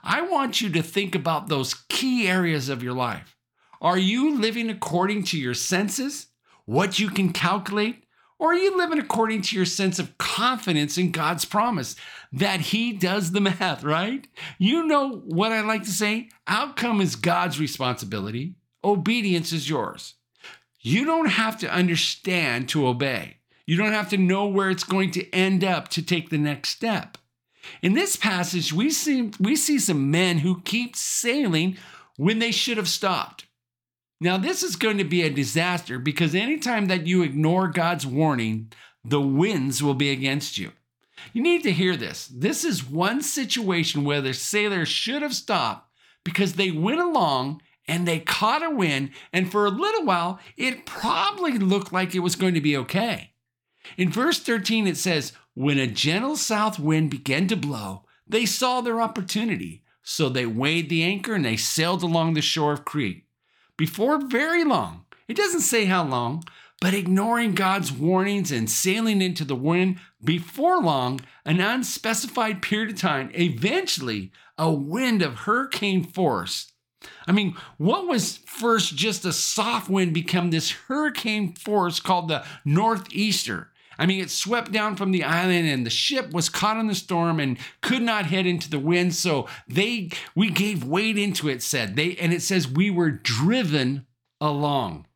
I 0.03 0.23
want 0.23 0.61
you 0.61 0.71
to 0.71 0.83
think 0.83 1.15
about 1.15 1.49
those 1.49 1.75
key 1.89 2.29
areas 2.29 2.69
of 2.69 2.83
your 2.83 2.95
life. 2.95 3.37
Are 3.81 3.99
you 3.99 4.39
living 4.39 4.71
according 4.71 5.25
to 5.25 5.39
your 5.39 5.55
senses, 5.55 6.29
what 6.65 6.99
you 6.99 7.11
can 7.11 7.33
calculate, 7.33 8.05
or 8.39 8.53
are 8.53 8.57
you 8.57 8.77
living 8.77 8.99
according 8.99 9.43
to 9.43 9.57
your 9.57 9.65
sense 9.65 9.99
of 9.99 10.17
confidence 10.19 10.97
in 10.97 11.11
God's 11.11 11.45
promise 11.45 11.97
that 12.33 12.61
He 12.61 12.93
does 12.93 13.33
the 13.33 13.41
math, 13.41 13.83
right? 13.83 14.27
You 14.59 14.87
know 14.87 15.19
what 15.27 15.53
I 15.53 15.61
like 15.61 15.83
to 15.85 15.91
say 15.91 16.29
outcome 16.47 17.01
is 17.01 17.17
God's 17.17 17.59
responsibility, 17.59 18.55
obedience 18.85 19.53
is 19.53 19.69
yours. 19.69 20.15
You 20.81 21.05
don't 21.05 21.31
have 21.31 21.59
to 21.59 21.73
understand 21.73 22.69
to 22.71 22.87
obey, 22.87 23.39
you 23.67 23.77
don't 23.77 23.93
have 23.93 24.11
to 24.11 24.17
know 24.17 24.47
where 24.47 24.71
it's 24.71 24.85
going 24.85 25.11
to 25.13 25.35
end 25.35 25.65
up 25.65 25.89
to 25.89 26.03
take 26.03 26.31
the 26.31 26.39
next 26.39 26.71
step. 26.71 27.19
In 27.83 27.93
this 27.93 28.17
passage, 28.17 28.73
we 28.73 28.89
see, 28.91 29.31
we 29.39 29.57
see 29.57 29.79
some 29.79 30.11
men 30.11 30.39
who 30.39 30.63
keep 30.63 30.97
sailing 30.97 31.77
when 32.17 32.39
they 32.39 32.51
should 32.51 32.77
have 32.79 32.89
stopped. 32.89 33.45
Now, 34.21 34.37
this 34.37 34.63
is 34.63 34.77
going 34.77 34.99
to 34.99 35.05
be 35.05 35.23
a 35.23 35.31
disaster 35.31 35.99
because 35.99 36.35
anytime 36.35 36.87
that 36.87 37.07
you 37.07 37.23
ignore 37.23 37.69
God's 37.69 38.07
warning, 38.07 38.73
the 39.05 39.21
winds 39.21 39.83
will 39.83 39.95
be 39.95 40.11
against 40.11 40.59
you. 40.59 40.73
You 41.33 41.43
need 41.43 41.63
to 41.63 41.73
hear 41.73 41.97
this. 41.97 42.27
This 42.27 42.65
is 42.65 42.89
one 42.89 43.23
situation 43.23 44.05
where 44.05 44.21
the 44.21 44.35
sailors 44.35 44.89
should 44.89 45.23
have 45.23 45.35
stopped 45.35 45.91
because 46.25 46.55
they 46.55 46.71
went 46.71 47.01
along 47.01 47.63
and 47.87 48.07
they 48.07 48.19
caught 48.19 48.63
a 48.63 48.71
wind, 48.71 49.11
and 49.33 49.51
for 49.51 49.65
a 49.65 49.71
little 49.71 50.05
while, 50.05 50.39
it 50.59 50.85
probably 50.85 51.57
looked 51.57 51.91
like 51.91 52.15
it 52.15 52.19
was 52.19 52.37
going 52.37 52.53
to 52.53 52.61
be 52.61 52.77
okay. 52.77 53.33
In 53.97 54.11
verse 54.11 54.39
13, 54.39 54.87
it 54.87 54.99
says, 54.99 55.33
When 55.55 55.79
a 55.79 55.87
gentle 55.87 56.37
south 56.37 56.79
wind 56.79 57.11
began 57.11 57.49
to 57.49 57.57
blow, 57.57 58.05
they 58.27 58.45
saw 58.45 58.83
their 58.83 59.01
opportunity. 59.01 59.85
So 60.03 60.29
they 60.29 60.45
weighed 60.45 60.91
the 60.91 61.03
anchor 61.03 61.35
and 61.35 61.45
they 61.45 61.57
sailed 61.57 62.03
along 62.03 62.35
the 62.35 62.43
shore 62.43 62.73
of 62.73 62.85
Crete. 62.85 63.25
Before 63.79 64.19
very 64.19 64.65
long, 64.65 65.07
it 65.27 65.37
doesn't 65.37 65.61
say 65.61 65.87
how 65.87 66.05
long, 66.05 66.45
but 66.81 66.93
ignoring 66.93 67.55
God's 67.55 67.91
warnings 67.91 68.53
and 68.53 68.69
sailing 68.69 69.23
into 69.23 69.45
the 69.45 69.57
wind, 69.57 70.01
before 70.23 70.83
long, 70.83 71.21
an 71.47 71.61
unspecified 71.61 72.61
period 72.61 72.91
of 72.91 72.99
time, 72.99 73.31
eventually, 73.33 74.33
a 74.59 74.71
wind 74.71 75.23
of 75.23 75.35
hurricane 75.41 76.05
force 76.05 76.73
I 77.27 77.33
mean, 77.33 77.57
what 77.77 78.07
was 78.07 78.39
first 78.39 78.97
just 78.97 79.25
a 79.25 79.33
soft 79.33 79.89
wind 79.89 80.15
become 80.15 80.51
this 80.51 80.71
hurricane 80.71 81.55
force 81.55 82.01
called 82.01 82.29
the 82.29 82.45
Northeaster? 82.65 83.71
I 83.99 84.07
mean, 84.07 84.21
it 84.21 84.31
swept 84.31 84.71
down 84.71 84.95
from 84.97 85.11
the 85.11 85.25
island 85.25 85.67
and 85.67 85.85
the 85.85 85.91
ship 85.91 86.33
was 86.33 86.49
caught 86.49 86.77
in 86.77 86.87
the 86.87 86.95
storm 86.95 87.41
and 87.41 87.59
could 87.81 88.03
not 88.03 88.27
head 88.27 88.47
into 88.47 88.71
the 88.71 88.79
wind. 88.79 89.15
So 89.15 89.49
they 89.67 90.11
we 90.35 90.51
gave 90.51 90.85
weight 90.85 91.19
into 91.19 91.49
it, 91.49 91.63
said 91.63 91.97
they, 91.97 92.17
and 92.17 92.33
it 92.33 92.43
says 92.43 92.69
we 92.69 92.91
were 92.91 93.11
driven 93.11 94.07
along. 94.41 95.07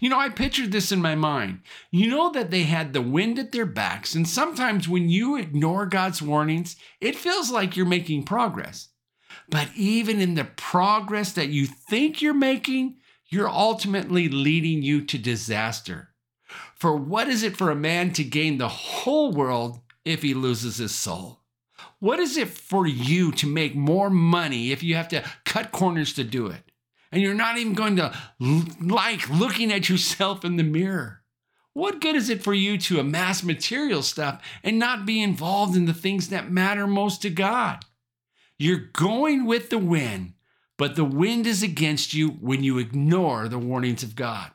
You 0.00 0.10
know, 0.10 0.18
I 0.18 0.28
pictured 0.28 0.72
this 0.72 0.92
in 0.92 1.02
my 1.02 1.14
mind. 1.14 1.60
You 1.90 2.08
know 2.08 2.30
that 2.32 2.50
they 2.50 2.64
had 2.64 2.92
the 2.92 3.02
wind 3.02 3.38
at 3.38 3.52
their 3.52 3.66
backs, 3.66 4.14
and 4.14 4.28
sometimes 4.28 4.88
when 4.88 5.08
you 5.08 5.36
ignore 5.36 5.86
God's 5.86 6.22
warnings, 6.22 6.76
it 7.00 7.16
feels 7.16 7.50
like 7.50 7.76
you're 7.76 7.86
making 7.86 8.24
progress. 8.24 8.88
But 9.48 9.68
even 9.74 10.20
in 10.20 10.34
the 10.34 10.44
progress 10.44 11.32
that 11.32 11.48
you 11.48 11.66
think 11.66 12.22
you're 12.22 12.34
making, 12.34 12.98
you're 13.28 13.48
ultimately 13.48 14.28
leading 14.28 14.82
you 14.82 15.04
to 15.06 15.18
disaster. 15.18 16.11
For 16.74 16.96
what 16.96 17.28
is 17.28 17.42
it 17.42 17.56
for 17.56 17.70
a 17.70 17.76
man 17.76 18.12
to 18.14 18.24
gain 18.24 18.58
the 18.58 18.68
whole 18.68 19.32
world 19.32 19.80
if 20.04 20.22
he 20.22 20.34
loses 20.34 20.78
his 20.78 20.94
soul? 20.94 21.40
What 21.98 22.18
is 22.18 22.36
it 22.36 22.48
for 22.48 22.86
you 22.86 23.32
to 23.32 23.46
make 23.46 23.74
more 23.74 24.10
money 24.10 24.72
if 24.72 24.82
you 24.82 24.96
have 24.96 25.08
to 25.08 25.24
cut 25.44 25.72
corners 25.72 26.12
to 26.14 26.24
do 26.24 26.46
it? 26.48 26.72
and 27.12 27.20
you're 27.20 27.34
not 27.34 27.58
even 27.58 27.74
going 27.74 27.96
to 27.96 28.12
like 28.80 29.28
looking 29.28 29.70
at 29.70 29.88
yourself 29.88 30.44
in 30.44 30.56
the 30.56 30.62
mirror. 30.62 31.22
What 31.74 32.00
good 32.00 32.16
is 32.16 32.28
it 32.28 32.42
for 32.42 32.54
you 32.54 32.76
to 32.78 33.00
amass 33.00 33.42
material 33.42 34.02
stuff 34.02 34.42
and 34.64 34.78
not 34.78 35.06
be 35.06 35.22
involved 35.22 35.76
in 35.76 35.84
the 35.84 35.94
things 35.94 36.28
that 36.28 36.50
matter 36.50 36.86
most 36.86 37.22
to 37.22 37.30
God? 37.30 37.84
You're 38.58 38.88
going 38.92 39.46
with 39.46 39.70
the 39.70 39.78
wind, 39.78 40.34
but 40.76 40.96
the 40.96 41.04
wind 41.04 41.46
is 41.46 41.62
against 41.62 42.14
you 42.14 42.28
when 42.28 42.62
you 42.62 42.78
ignore 42.78 43.48
the 43.48 43.58
warnings 43.58 44.02
of 44.02 44.16
God. 44.16 44.50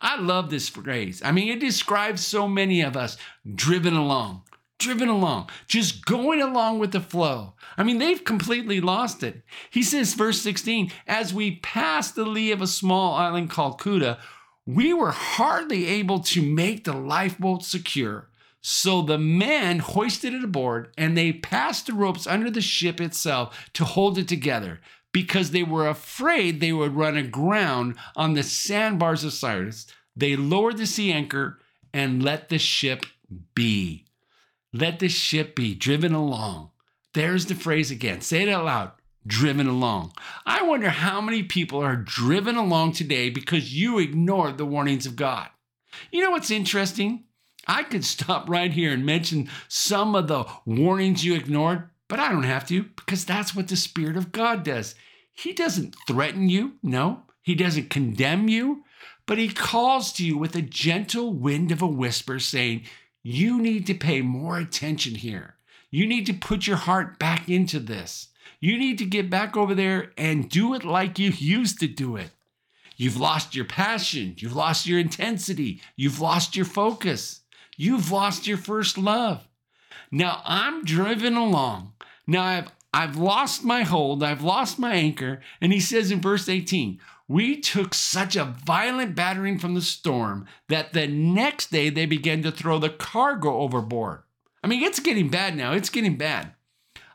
I 0.00 0.18
love 0.18 0.50
this 0.50 0.68
phrase. 0.68 1.20
I 1.24 1.32
mean, 1.32 1.48
it 1.48 1.60
describes 1.60 2.26
so 2.26 2.48
many 2.48 2.80
of 2.80 2.96
us 2.96 3.16
driven 3.54 3.94
along, 3.94 4.42
driven 4.78 5.08
along, 5.08 5.50
just 5.66 6.06
going 6.06 6.40
along 6.40 6.78
with 6.78 6.92
the 6.92 7.00
flow. 7.00 7.54
I 7.76 7.82
mean, 7.82 7.98
they've 7.98 8.24
completely 8.24 8.80
lost 8.80 9.22
it. 9.22 9.42
He 9.70 9.82
says, 9.82 10.14
verse 10.14 10.40
16, 10.40 10.90
as 11.06 11.34
we 11.34 11.56
passed 11.56 12.14
the 12.14 12.24
lee 12.24 12.50
of 12.50 12.62
a 12.62 12.66
small 12.66 13.14
island 13.14 13.50
called 13.50 13.78
Cauda, 13.78 14.18
we 14.66 14.94
were 14.94 15.10
hardly 15.10 15.86
able 15.86 16.20
to 16.20 16.42
make 16.42 16.84
the 16.84 16.92
lifeboat 16.92 17.64
secure. 17.64 18.28
So 18.62 19.02
the 19.02 19.18
men 19.18 19.78
hoisted 19.78 20.34
it 20.34 20.44
aboard 20.44 20.92
and 20.98 21.16
they 21.16 21.32
passed 21.32 21.86
the 21.86 21.94
ropes 21.94 22.26
under 22.26 22.50
the 22.50 22.60
ship 22.60 23.00
itself 23.00 23.70
to 23.72 23.84
hold 23.84 24.18
it 24.18 24.28
together 24.28 24.80
because 25.12 25.50
they 25.50 25.62
were 25.62 25.88
afraid 25.88 26.60
they 26.60 26.72
would 26.72 26.94
run 26.94 27.16
aground 27.16 27.96
on 28.16 28.34
the 28.34 28.42
sandbars 28.42 29.24
of 29.24 29.32
Syrtis. 29.32 29.86
They 30.16 30.36
lowered 30.36 30.78
the 30.78 30.86
sea 30.86 31.12
anchor 31.12 31.58
and 31.92 32.22
let 32.22 32.48
the 32.48 32.58
ship 32.58 33.06
be. 33.54 34.06
Let 34.72 34.98
the 34.98 35.08
ship 35.08 35.56
be 35.56 35.74
driven 35.74 36.14
along. 36.14 36.70
There's 37.14 37.46
the 37.46 37.54
phrase 37.54 37.90
again. 37.90 38.20
Say 38.20 38.42
it 38.42 38.48
out 38.48 38.64
loud 38.64 38.92
driven 39.26 39.66
along. 39.66 40.12
I 40.46 40.62
wonder 40.62 40.88
how 40.88 41.20
many 41.20 41.42
people 41.42 41.80
are 41.80 41.96
driven 41.96 42.56
along 42.56 42.92
today 42.92 43.30
because 43.30 43.74
you 43.74 43.98
ignored 43.98 44.58
the 44.58 44.66
warnings 44.66 45.06
of 45.06 45.16
God. 45.16 45.48
You 46.10 46.22
know 46.22 46.30
what's 46.30 46.50
interesting? 46.50 47.24
I 47.66 47.82
could 47.82 48.04
stop 48.04 48.48
right 48.48 48.72
here 48.72 48.92
and 48.92 49.04
mention 49.04 49.50
some 49.68 50.14
of 50.14 50.28
the 50.28 50.44
warnings 50.64 51.24
you 51.24 51.34
ignored, 51.34 51.89
but 52.10 52.20
I 52.20 52.30
don't 52.30 52.42
have 52.42 52.66
to 52.68 52.82
because 52.82 53.24
that's 53.24 53.54
what 53.54 53.68
the 53.68 53.76
Spirit 53.76 54.18
of 54.18 54.32
God 54.32 54.64
does. 54.64 54.94
He 55.32 55.54
doesn't 55.54 55.96
threaten 56.06 56.50
you, 56.50 56.72
no, 56.82 57.22
He 57.40 57.54
doesn't 57.54 57.88
condemn 57.88 58.48
you, 58.48 58.84
but 59.24 59.38
He 59.38 59.48
calls 59.48 60.12
to 60.14 60.26
you 60.26 60.36
with 60.36 60.54
a 60.54 60.60
gentle 60.60 61.32
wind 61.32 61.72
of 61.72 61.80
a 61.80 61.86
whisper 61.86 62.38
saying, 62.38 62.82
you 63.22 63.60
need 63.60 63.86
to 63.86 63.94
pay 63.94 64.22
more 64.22 64.58
attention 64.58 65.14
here. 65.14 65.56
You 65.90 66.06
need 66.06 66.26
to 66.26 66.32
put 66.32 66.66
your 66.66 66.76
heart 66.76 67.18
back 67.18 67.48
into 67.48 67.78
this. 67.78 68.28
You 68.60 68.78
need 68.78 68.98
to 68.98 69.04
get 69.04 69.30
back 69.30 69.56
over 69.56 69.74
there 69.74 70.12
and 70.16 70.48
do 70.48 70.74
it 70.74 70.84
like 70.84 71.18
you 71.18 71.30
used 71.30 71.80
to 71.80 71.86
do 71.86 72.16
it. 72.16 72.30
You've 72.96 73.16
lost 73.16 73.54
your 73.54 73.64
passion. 73.64 74.34
You've 74.38 74.56
lost 74.56 74.86
your 74.86 74.98
intensity. 74.98 75.80
You've 75.96 76.20
lost 76.20 76.56
your 76.56 76.66
focus. 76.66 77.40
You've 77.76 78.10
lost 78.10 78.46
your 78.46 78.58
first 78.58 78.98
love. 78.98 79.46
Now 80.10 80.42
I'm 80.44 80.84
driven 80.84 81.36
along. 81.36 81.92
Now 82.30 82.44
I've 82.44 82.70
I've 82.92 83.16
lost 83.16 83.64
my 83.64 83.82
hold. 83.82 84.22
I've 84.22 84.42
lost 84.42 84.78
my 84.78 84.94
anchor. 84.94 85.40
And 85.60 85.72
he 85.72 85.80
says 85.80 86.10
in 86.10 86.20
verse 86.20 86.48
18, 86.48 87.00
we 87.28 87.60
took 87.60 87.94
such 87.94 88.36
a 88.36 88.44
violent 88.44 89.14
battering 89.14 89.58
from 89.58 89.74
the 89.74 89.80
storm 89.80 90.46
that 90.68 90.92
the 90.92 91.06
next 91.06 91.70
day 91.70 91.90
they 91.90 92.06
began 92.06 92.42
to 92.42 92.52
throw 92.52 92.78
the 92.78 92.88
cargo 92.88 93.58
overboard. 93.58 94.22
I 94.62 94.68
mean, 94.68 94.82
it's 94.82 95.00
getting 95.00 95.28
bad 95.28 95.56
now. 95.56 95.72
It's 95.72 95.90
getting 95.90 96.16
bad. 96.16 96.54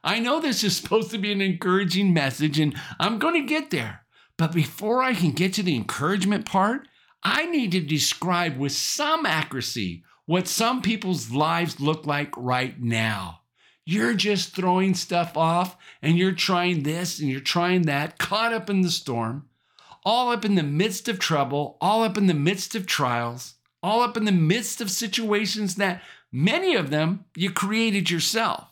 I 0.04 0.20
know 0.20 0.40
this 0.40 0.64
is 0.64 0.76
supposed 0.82 1.12
to 1.12 1.18
be 1.18 1.32
an 1.32 1.42
encouraging 1.42 2.14
message, 2.14 2.60
and 2.60 2.76
I'm 3.00 3.20
going 3.20 3.36
to 3.36 3.48
get 3.48 3.72
there. 3.72 4.02
But 4.38 4.54
before 4.54 5.02
I 5.02 5.14
can 5.14 5.32
get 5.32 5.54
to 5.54 5.64
the 5.64 5.76
encouragement 5.76 6.46
part, 6.46 6.88
I 7.24 7.46
need 7.46 7.72
to 7.72 7.80
describe 7.80 8.58
with 8.58 8.74
some 8.74 9.26
accuracy 9.26 10.04
what 10.26 10.48
some 10.48 10.82
people's 10.82 11.32
lives 11.32 11.80
look 11.80 12.06
like 12.06 12.34
right 12.38 12.82
now. 12.82 13.42
You're 13.86 14.16
just 14.16 14.56
throwing 14.56 14.96
stuff 14.96 15.38
off 15.38 15.78
and 16.02 16.18
you're 16.18 16.32
trying 16.32 16.84
this 16.84 17.20
and 17.20 17.30
you're 17.30 17.40
trying 17.40 17.84
that, 17.84 18.18
caught 18.18 18.54
up 18.54 18.70
in 18.70 18.82
the 18.82 18.90
storm 18.90 19.48
all 20.06 20.32
up 20.32 20.46
in 20.46 20.56
the 20.56 20.64
midst 20.64 21.10
of 21.10 21.18
trouble, 21.18 21.78
all 21.82 22.04
up 22.04 22.18
in 22.18 22.28
the 22.28 22.34
midst 22.34 22.76
of 22.76 22.86
trials, 22.86 23.56
all 23.82 24.02
up 24.02 24.16
in 24.16 24.26
the 24.26 24.32
midst 24.32 24.80
of 24.80 24.92
situations 24.92 25.76
that 25.76 26.02
many 26.32 26.76
of 26.76 26.92
them 26.92 27.26
you 27.36 27.50
created 27.50 28.10
yourself. 28.10 28.68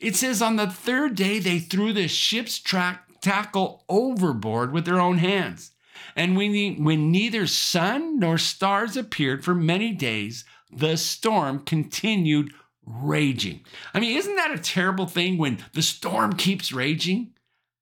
It 0.00 0.14
says 0.16 0.40
on 0.40 0.56
the 0.56 0.68
third 0.68 1.16
day 1.16 1.40
they 1.40 1.58
threw 1.58 1.92
the 1.92 2.08
ship's 2.08 2.58
track, 2.58 3.08
tackle 3.20 3.84
overboard 3.88 4.72
with 4.72 4.84
their 4.84 5.00
own 5.00 5.18
hands. 5.18 5.72
And 6.14 6.36
when, 6.36 6.82
when 6.84 7.10
neither 7.10 7.46
sun 7.46 8.18
nor 8.18 8.38
stars 8.38 8.96
appeared 8.96 9.44
for 9.44 9.54
many 9.54 9.92
days, 9.92 10.44
the 10.70 10.96
storm 10.96 11.60
continued 11.60 12.52
raging. 12.86 13.60
I 13.94 14.00
mean, 14.00 14.16
isn't 14.16 14.36
that 14.36 14.52
a 14.52 14.58
terrible 14.58 15.06
thing 15.06 15.38
when 15.38 15.58
the 15.72 15.82
storm 15.82 16.34
keeps 16.34 16.72
raging? 16.72 17.32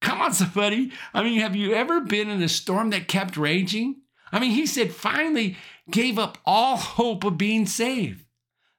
Come 0.01 0.21
on, 0.21 0.33
somebody. 0.35 0.93
I 1.15 1.23
mean, 1.23 1.41
have 1.41 1.57
you 1.57 1.75
ever 1.75 2.01
been 2.01 2.29
in 2.29 2.43
a 2.43 2.49
storm 2.49 2.91
that 2.91 3.09
kept 3.09 3.37
raging? 3.37 3.97
I 4.33 4.39
mean, 4.39 4.53
he 4.53 4.67
said 4.67 4.93
finally 4.93 5.57
gave 5.91 6.19
up 6.19 6.39
all 6.45 6.77
hope 6.77 7.25
of 7.25 7.39
being 7.39 7.67
saved. 7.67 8.25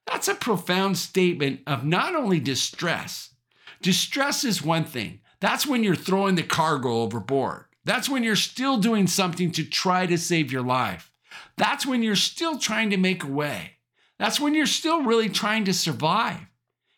That's 0.06 0.28
a 0.28 0.34
profound 0.34 0.98
statement 0.98 1.60
of 1.66 1.84
not 1.84 2.14
only 2.14 2.40
distress. 2.40 3.34
Distress 3.80 4.44
is 4.44 4.62
one 4.62 4.84
thing. 4.84 5.20
That's 5.40 5.66
when 5.66 5.82
you're 5.82 5.96
throwing 5.96 6.36
the 6.36 6.42
cargo 6.42 7.02
overboard. 7.02 7.64
That's 7.84 8.08
when 8.08 8.22
you're 8.22 8.36
still 8.36 8.78
doing 8.78 9.06
something 9.06 9.50
to 9.52 9.64
try 9.64 10.06
to 10.06 10.16
save 10.16 10.52
your 10.52 10.62
life. 10.62 11.10
That's 11.56 11.84
when 11.84 12.02
you're 12.02 12.14
still 12.14 12.58
trying 12.58 12.90
to 12.90 12.96
make 12.96 13.24
a 13.24 13.28
way. 13.28 13.78
That's 14.22 14.38
when 14.38 14.54
you're 14.54 14.66
still 14.66 15.02
really 15.02 15.28
trying 15.28 15.64
to 15.64 15.74
survive. 15.74 16.46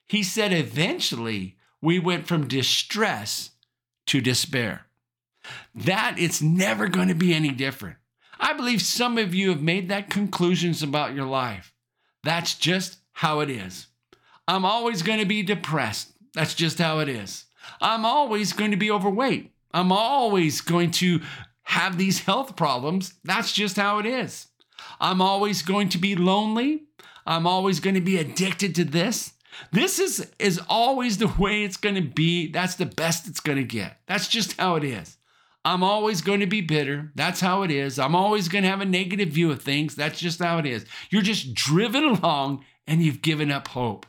He 0.06 0.22
said 0.22 0.52
eventually 0.52 1.56
we 1.80 1.98
went 1.98 2.26
from 2.26 2.48
distress 2.48 3.52
to 4.08 4.20
despair. 4.20 4.88
That 5.74 6.16
it's 6.18 6.42
never 6.42 6.86
going 6.86 7.08
to 7.08 7.14
be 7.14 7.32
any 7.32 7.50
different. 7.50 7.96
I 8.38 8.52
believe 8.52 8.82
some 8.82 9.16
of 9.16 9.34
you 9.34 9.48
have 9.48 9.62
made 9.62 9.88
that 9.88 10.10
conclusions 10.10 10.82
about 10.82 11.14
your 11.14 11.24
life. 11.24 11.72
That's 12.24 12.52
just 12.56 12.98
how 13.12 13.40
it 13.40 13.48
is. 13.48 13.86
I'm 14.46 14.66
always 14.66 15.00
going 15.00 15.20
to 15.20 15.24
be 15.24 15.42
depressed. 15.42 16.12
That's 16.34 16.54
just 16.54 16.78
how 16.78 16.98
it 16.98 17.08
is. 17.08 17.46
I'm 17.80 18.04
always 18.04 18.52
going 18.52 18.72
to 18.72 18.76
be 18.76 18.90
overweight. 18.90 19.50
I'm 19.72 19.92
always 19.92 20.60
going 20.60 20.90
to 20.90 21.22
have 21.62 21.96
these 21.96 22.18
health 22.18 22.54
problems. 22.54 23.14
That's 23.24 23.50
just 23.50 23.78
how 23.78 23.98
it 23.98 24.04
is. 24.04 24.48
I'm 25.00 25.22
always 25.22 25.62
going 25.62 25.88
to 25.88 25.98
be 25.98 26.16
lonely. 26.16 26.82
I'm 27.26 27.46
always 27.46 27.80
going 27.80 27.94
to 27.94 28.00
be 28.00 28.18
addicted 28.18 28.74
to 28.76 28.84
this. 28.84 29.32
This 29.72 29.98
is 29.98 30.30
is 30.38 30.60
always 30.68 31.18
the 31.18 31.32
way 31.38 31.62
it's 31.62 31.76
going 31.76 31.94
to 31.94 32.02
be. 32.02 32.50
That's 32.50 32.74
the 32.74 32.86
best 32.86 33.28
it's 33.28 33.40
going 33.40 33.58
to 33.58 33.64
get. 33.64 33.98
That's 34.06 34.28
just 34.28 34.58
how 34.58 34.76
it 34.76 34.84
is. 34.84 35.16
I'm 35.64 35.82
always 35.82 36.20
going 36.20 36.40
to 36.40 36.46
be 36.46 36.60
bitter. 36.60 37.10
That's 37.14 37.40
how 37.40 37.62
it 37.62 37.70
is. 37.70 37.98
I'm 37.98 38.14
always 38.14 38.48
going 38.48 38.64
to 38.64 38.70
have 38.70 38.82
a 38.82 38.86
negative 38.86 39.30
view 39.30 39.50
of 39.50 39.62
things. 39.62 39.94
That's 39.94 40.20
just 40.20 40.38
how 40.38 40.58
it 40.58 40.66
is. 40.66 40.84
You're 41.08 41.22
just 41.22 41.54
driven 41.54 42.04
along 42.04 42.64
and 42.86 43.02
you've 43.02 43.22
given 43.22 43.50
up 43.50 43.68
hope. 43.68 44.04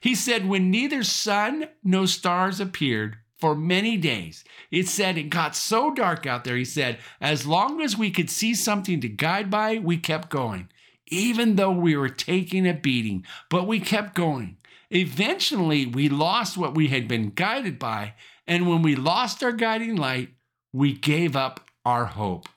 He 0.00 0.16
said, 0.16 0.48
when 0.48 0.70
neither 0.70 1.04
sun 1.04 1.68
nor 1.84 2.08
stars 2.08 2.58
appeared 2.58 3.18
for 3.38 3.54
many 3.54 3.96
days, 3.96 4.42
it 4.70 4.88
said 4.88 5.16
it 5.16 5.30
got 5.30 5.54
so 5.54 5.94
dark 5.94 6.26
out 6.26 6.42
there. 6.42 6.56
He 6.56 6.64
said, 6.64 6.98
as 7.20 7.46
long 7.46 7.80
as 7.80 7.96
we 7.96 8.10
could 8.10 8.28
see 8.28 8.54
something 8.54 9.00
to 9.00 9.08
guide 9.08 9.48
by, 9.48 9.78
we 9.78 9.96
kept 9.96 10.28
going, 10.28 10.70
even 11.10 11.56
though 11.56 11.70
we 11.70 11.96
were 11.96 12.08
taking 12.08 12.66
a 12.66 12.74
beating, 12.74 13.24
but 13.48 13.66
we 13.66 13.80
kept 13.80 14.14
going. 14.14 14.56
Eventually, 14.90 15.86
we 15.86 16.08
lost 16.08 16.56
what 16.56 16.74
we 16.74 16.88
had 16.88 17.06
been 17.06 17.30
guided 17.30 17.78
by. 17.78 18.14
And 18.46 18.68
when 18.68 18.82
we 18.82 18.96
lost 18.96 19.42
our 19.42 19.52
guiding 19.52 19.96
light, 19.96 20.30
we 20.72 20.92
gave 20.92 21.36
up 21.36 21.68
our 21.84 22.06
hope. 22.06 22.48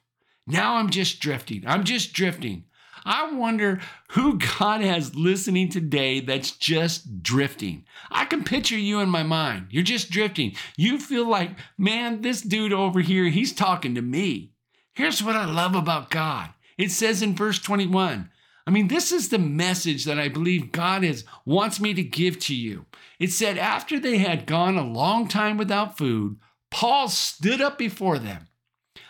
Now 0.48 0.76
I'm 0.76 0.90
just 0.90 1.20
drifting. 1.20 1.64
I'm 1.68 1.84
just 1.84 2.14
drifting. 2.14 2.66
I 3.06 3.32
wonder 3.32 3.82
who 4.12 4.40
God 4.60 4.82
has 4.82 5.16
listening 5.16 5.70
today 5.70 6.20
that's 6.20 6.52
just 6.52 7.22
drifting. 7.22 7.86
I 8.10 8.26
can 8.26 8.44
picture 8.44 8.78
you 8.78 9.00
in 9.00 9.10
my 9.10 9.24
mind. 9.24 9.68
You're 9.70 9.84
just 9.84 10.10
drifting. 10.10 10.56
You 10.78 11.00
feel 11.00 11.28
like, 11.28 11.52
man, 11.78 12.22
this 12.22 12.42
dude 12.42 12.74
over 12.74 13.02
here, 13.02 13.26
he's 13.26 13.54
talking 13.54 13.96
to 13.96 14.02
me. 14.02 14.52
Here's 14.94 15.24
what 15.24 15.36
I 15.36 15.46
love 15.46 15.76
about 15.76 16.10
God 16.10 16.50
it 16.78 16.92
says 16.92 17.22
in 17.22 17.36
verse 17.36 17.60
21. 17.60 18.30
I 18.66 18.72
mean, 18.72 18.88
this 18.88 19.12
is 19.12 19.30
the 19.30 19.40
message 19.40 20.06
that 20.06 20.20
I 20.20 20.30
believe 20.30 20.72
God 20.72 21.04
is 21.04 21.26
wants 21.46 21.80
me 21.80 21.94
to 21.94 22.04
give 22.04 22.40
to 22.40 22.56
you. 22.56 22.86
It 23.20 23.32
said, 23.32 23.58
after 23.58 24.00
they 24.00 24.20
had 24.20 24.46
gone 24.46 24.78
a 24.78 24.88
long 24.88 25.28
time 25.28 25.58
without 25.58 25.98
food, 25.98 26.38
Paul 26.72 27.10
stood 27.10 27.62
up 27.62 27.78
before 27.78 28.20
them 28.20 28.48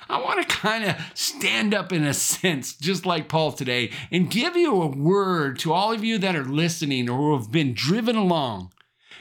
I 0.10 0.22
want 0.22 0.42
to 0.42 0.56
kind 0.56 0.84
of 0.84 0.96
stand 1.14 1.74
up 1.74 1.92
in 1.92 2.04
a 2.04 2.14
sense, 2.14 2.76
just 2.76 3.06
like 3.06 3.30
Paul 3.30 3.52
today, 3.52 3.92
and 4.12 4.30
give 4.30 4.56
you 4.56 4.82
a 4.82 4.88
word 4.88 5.60
to 5.60 5.74
all 5.74 5.92
of 5.92 6.04
you 6.04 6.18
that 6.20 6.36
are 6.36 6.46
listening 6.46 7.10
or 7.10 7.18
who 7.18 7.38
have 7.38 7.52
been 7.52 7.74
driven 7.74 8.16
along. 8.16 8.74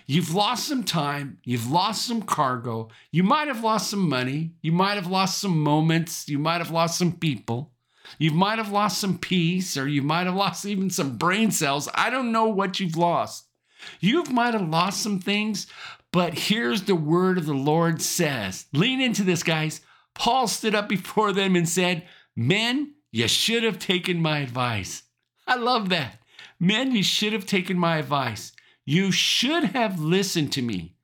You've 0.06 0.34
lost 0.34 0.68
some 0.68 0.82
time, 0.82 1.38
you've 1.44 1.70
lost 1.70 2.06
some 2.06 2.22
cargo, 2.22 2.88
you 3.12 3.22
might 3.22 3.48
have 3.48 3.62
lost 3.62 3.88
some 3.88 4.08
money, 4.08 4.52
you 4.60 4.72
might 4.72 4.94
have 4.94 5.06
lost 5.06 5.40
some 5.40 5.62
moments, 5.62 6.28
you 6.28 6.38
might 6.38 6.58
have 6.58 6.72
lost 6.72 6.98
some 6.98 7.12
people. 7.12 7.72
You 8.19 8.31
might 8.31 8.59
have 8.59 8.73
lost 8.73 9.00
some 9.00 9.19
peace, 9.19 9.76
or 9.76 9.88
you 9.88 10.02
might 10.02 10.26
have 10.26 10.35
lost 10.35 10.64
even 10.64 10.90
some 10.90 11.16
brain 11.16 11.50
cells. 11.50 11.88
I 11.95 12.11
don't 12.11 12.33
know 12.33 12.47
what 12.47 12.81
you've 12.81 12.97
lost. 12.97 13.47
You 14.00 14.25
might 14.25 14.54
have 14.54 14.69
lost 14.69 15.02
some 15.02 15.19
things, 15.19 15.66
but 16.12 16.35
here's 16.35 16.83
the 16.83 16.95
word 16.95 17.38
of 17.38 17.47
the 17.47 17.54
Lord 17.54 18.00
says. 18.02 18.66
Lean 18.73 19.00
into 19.00 19.25
this, 19.25 19.42
guys. 19.42 19.81
Paul 20.14 20.47
stood 20.47 20.75
up 20.75 20.88
before 20.88 21.33
them 21.33 21.57
and 21.57 21.69
said, 21.69 22.07
Men, 22.37 22.95
you 23.11 23.28
should 23.28 23.62
have 23.62 23.78
taken 23.78 24.21
my 24.21 24.38
advice. 24.38 25.02
I 25.47 25.57
love 25.57 25.88
that. 25.88 26.19
Men, 26.61 26.92
you 26.92 27.02
should 27.02 27.33
have 27.33 27.47
taken 27.47 27.78
my 27.78 27.97
advice. 27.97 28.52
You 28.85 29.11
should 29.11 29.64
have 29.64 30.00
listened 30.00 30.52
to 30.52 30.62
me. 30.62 30.95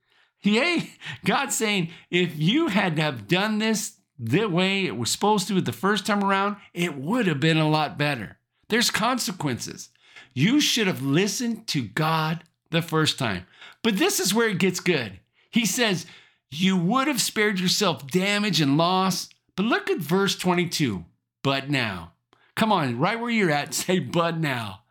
Yay, 0.42 0.92
God's 1.24 1.56
saying, 1.56 1.90
if 2.10 2.38
you 2.38 2.68
had 2.68 2.98
have 2.98 3.26
done 3.26 3.58
this 3.58 3.97
the 4.18 4.46
way 4.46 4.84
it 4.84 4.96
was 4.96 5.10
supposed 5.10 5.48
to 5.48 5.60
the 5.60 5.72
first 5.72 6.06
time 6.06 6.24
around, 6.24 6.56
it 6.74 6.96
would 6.96 7.26
have 7.26 7.40
been 7.40 7.58
a 7.58 7.68
lot 7.68 7.96
better. 7.96 8.38
There's 8.68 8.90
consequences. 8.90 9.90
You 10.34 10.60
should 10.60 10.86
have 10.86 11.02
listened 11.02 11.66
to 11.68 11.82
God 11.82 12.44
the 12.70 12.82
first 12.82 13.18
time. 13.18 13.46
But 13.82 13.96
this 13.96 14.20
is 14.20 14.34
where 14.34 14.48
it 14.48 14.58
gets 14.58 14.80
good. 14.80 15.20
He 15.50 15.64
says, 15.64 16.06
you 16.50 16.76
would 16.76 17.08
have 17.08 17.20
spared 17.20 17.60
yourself 17.60 18.06
damage 18.06 18.60
and 18.60 18.76
loss. 18.76 19.28
But 19.56 19.66
look 19.66 19.90
at 19.90 19.98
verse 19.98 20.36
22. 20.36 21.04
But 21.42 21.70
now. 21.70 22.12
Come 22.56 22.72
on, 22.72 22.98
right 22.98 23.18
where 23.18 23.30
you're 23.30 23.50
at, 23.50 23.74
say, 23.74 23.98
but 23.98 24.38
now. 24.38 24.82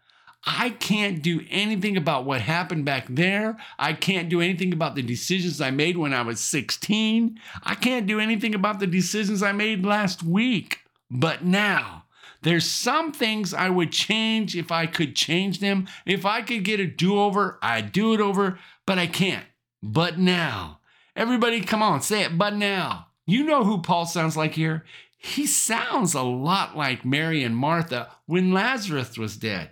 I 0.48 0.70
can't 0.72 1.22
do 1.22 1.42
anything 1.50 1.98
about 1.98 2.26
what 2.26 2.42
happened 2.42 2.86
back 2.86 3.06
there. 3.10 3.58
I 3.78 3.94
can't 3.94 4.30
do 4.30 4.42
anything 4.42 4.74
about 4.74 4.96
the 4.96 5.02
decisions 5.02 5.60
I 5.60 5.72
made 5.72 5.98
when 5.98 6.14
I 6.14 6.22
was 6.22 6.40
16. 6.40 7.40
I 7.64 7.76
can't 7.76 8.08
do 8.08 8.20
anything 8.20 8.56
about 8.56 8.80
the 8.80 8.88
decisions 8.88 9.44
I 9.44 9.52
made 9.52 9.86
last 9.86 10.24
week. 10.24 10.80
But 11.12 11.44
now, 11.44 12.06
there's 12.42 12.66
some 12.66 13.12
things 13.12 13.54
I 13.54 13.70
would 13.70 13.92
change 13.92 14.56
if 14.56 14.72
I 14.72 14.86
could 14.86 15.16
change 15.16 15.60
them. 15.60 15.88
If 16.06 16.26
I 16.26 16.42
could 16.42 16.64
get 16.64 16.80
a 16.80 16.88
do 16.88 17.20
over, 17.20 17.60
I'd 17.62 17.92
do 17.92 18.14
it 18.14 18.22
over, 18.22 18.58
but 18.86 18.98
I 18.98 19.08
can't. 19.08 19.46
But 19.84 20.18
now, 20.18 20.78
Everybody, 21.18 21.62
come 21.62 21.82
on, 21.82 22.02
say 22.02 22.22
it, 22.22 22.38
but 22.38 22.54
now. 22.54 23.08
You 23.26 23.44
know 23.44 23.64
who 23.64 23.82
Paul 23.82 24.06
sounds 24.06 24.38
like 24.38 24.54
here? 24.54 24.86
He 25.18 25.48
sounds 25.48 26.14
a 26.14 26.22
lot 26.22 26.78
like 26.78 27.04
Mary 27.04 27.44
and 27.44 27.58
Martha 27.58 28.12
when 28.28 28.54
Lazarus 28.54 29.18
was 29.18 29.36
dead. 29.36 29.72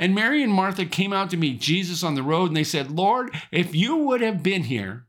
And 0.00 0.14
Mary 0.14 0.42
and 0.42 0.50
Martha 0.50 0.86
came 0.86 1.12
out 1.12 1.28
to 1.30 1.36
meet 1.36 1.60
Jesus 1.60 2.02
on 2.02 2.14
the 2.14 2.22
road 2.22 2.46
and 2.46 2.56
they 2.56 2.64
said, 2.64 2.90
Lord, 2.90 3.34
if 3.52 3.74
you 3.74 3.96
would 3.96 4.22
have 4.22 4.42
been 4.42 4.64
here, 4.64 5.04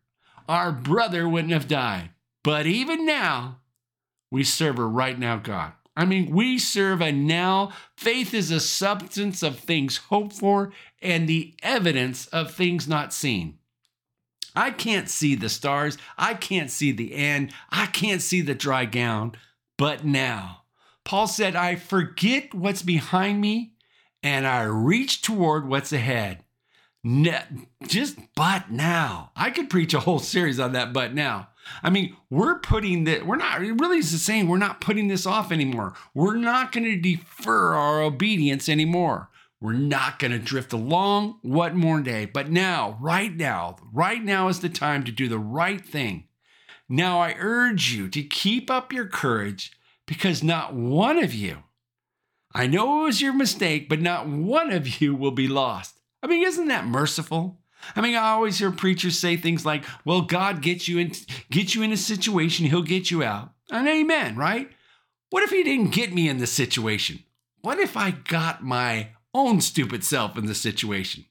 our 0.49 0.73
brother 0.73 1.29
wouldn't 1.29 1.53
have 1.53 1.69
died. 1.69 2.09
But 2.43 2.65
even 2.65 3.05
now, 3.05 3.59
we 4.29 4.43
serve 4.43 4.77
a 4.77 4.85
right 4.85 5.17
now 5.17 5.37
God. 5.37 5.71
I 5.95 6.03
mean, 6.03 6.35
we 6.35 6.59
serve 6.59 6.99
a 6.99 7.13
now. 7.13 7.71
Faith 7.95 8.33
is 8.33 8.51
a 8.51 8.59
substance 8.59 9.41
of 9.41 9.57
things 9.59 9.95
hoped 9.95 10.33
for 10.33 10.73
and 11.01 11.25
the 11.25 11.53
evidence 11.63 12.27
of 12.27 12.53
things 12.53 12.85
not 12.85 13.13
seen. 13.13 13.59
I 14.53 14.71
can't 14.71 15.09
see 15.09 15.35
the 15.35 15.47
stars. 15.47 15.97
I 16.17 16.33
can't 16.33 16.69
see 16.69 16.91
the 16.91 17.15
end. 17.15 17.53
I 17.69 17.85
can't 17.85 18.21
see 18.21 18.41
the 18.41 18.55
dry 18.55 18.83
gown. 18.83 19.37
But 19.77 20.03
now, 20.03 20.63
Paul 21.05 21.27
said, 21.27 21.55
I 21.55 21.75
forget 21.75 22.53
what's 22.53 22.81
behind 22.81 23.39
me 23.39 23.71
and 24.23 24.47
I 24.47 24.63
reach 24.63 25.21
toward 25.21 25.67
what's 25.67 25.93
ahead. 25.93 26.43
Ne- 27.03 27.67
just 27.87 28.17
but 28.35 28.71
now. 28.71 29.31
I 29.35 29.49
could 29.49 29.69
preach 29.69 29.93
a 29.93 29.99
whole 29.99 30.19
series 30.19 30.59
on 30.59 30.73
that, 30.73 30.93
but 30.93 31.13
now. 31.13 31.49
I 31.83 31.89
mean, 31.89 32.15
we're 32.29 32.59
putting 32.59 33.05
that, 33.05 33.25
we're 33.25 33.35
not, 33.35 33.63
it 33.63 33.73
really 33.73 33.99
is 33.99 34.11
the 34.11 34.17
same. 34.17 34.47
We're 34.47 34.57
not 34.57 34.81
putting 34.81 35.07
this 35.07 35.25
off 35.25 35.51
anymore. 35.51 35.93
We're 36.13 36.35
not 36.35 36.71
going 36.71 36.83
to 36.85 36.95
defer 36.97 37.73
our 37.73 38.01
obedience 38.01 38.67
anymore. 38.67 39.29
We're 39.59 39.73
not 39.73 40.17
going 40.17 40.31
to 40.31 40.39
drift 40.39 40.73
along. 40.73 41.37
What 41.43 41.75
more 41.75 42.01
day? 42.01 42.25
But 42.25 42.49
now, 42.49 42.97
right 42.99 43.35
now, 43.35 43.77
right 43.93 44.23
now 44.23 44.47
is 44.47 44.59
the 44.59 44.69
time 44.69 45.03
to 45.03 45.11
do 45.11 45.27
the 45.27 45.39
right 45.39 45.85
thing. 45.85 46.27
Now, 46.89 47.19
I 47.19 47.35
urge 47.37 47.93
you 47.93 48.09
to 48.09 48.23
keep 48.23 48.69
up 48.71 48.91
your 48.91 49.05
courage 49.05 49.71
because 50.07 50.43
not 50.43 50.73
one 50.73 51.19
of 51.23 51.33
you, 51.33 51.59
I 52.53 52.67
know 52.67 53.01
it 53.01 53.05
was 53.05 53.21
your 53.21 53.33
mistake, 53.33 53.89
but 53.89 54.01
not 54.01 54.27
one 54.27 54.71
of 54.71 55.01
you 55.01 55.15
will 55.15 55.31
be 55.31 55.47
lost. 55.47 55.99
I 56.21 56.27
mean, 56.27 56.45
isn't 56.45 56.67
that 56.67 56.85
merciful? 56.85 57.59
I 57.95 58.01
mean, 58.01 58.15
I 58.15 58.29
always 58.29 58.59
hear 58.59 58.71
preachers 58.71 59.17
say 59.17 59.37
things 59.37 59.65
like, 59.65 59.83
"Well, 60.05 60.21
God 60.21 60.61
gets 60.61 60.87
you 60.87 60.99
in, 60.99 61.13
get 61.49 61.73
you 61.73 61.81
in 61.81 61.91
a 61.91 61.97
situation, 61.97 62.67
He'll 62.67 62.83
get 62.83 63.09
you 63.09 63.23
out." 63.23 63.53
And 63.71 63.87
amen, 63.87 64.35
right? 64.35 64.69
What 65.29 65.43
if 65.43 65.49
He 65.49 65.63
didn't 65.63 65.93
get 65.93 66.13
me 66.13 66.29
in 66.29 66.37
the 66.37 66.47
situation? 66.47 67.23
What 67.61 67.79
if 67.79 67.97
I 67.97 68.11
got 68.11 68.63
my 68.63 69.09
own 69.33 69.61
stupid 69.61 70.03
self 70.03 70.37
in 70.37 70.45
the 70.45 70.55
situation. 70.55 71.25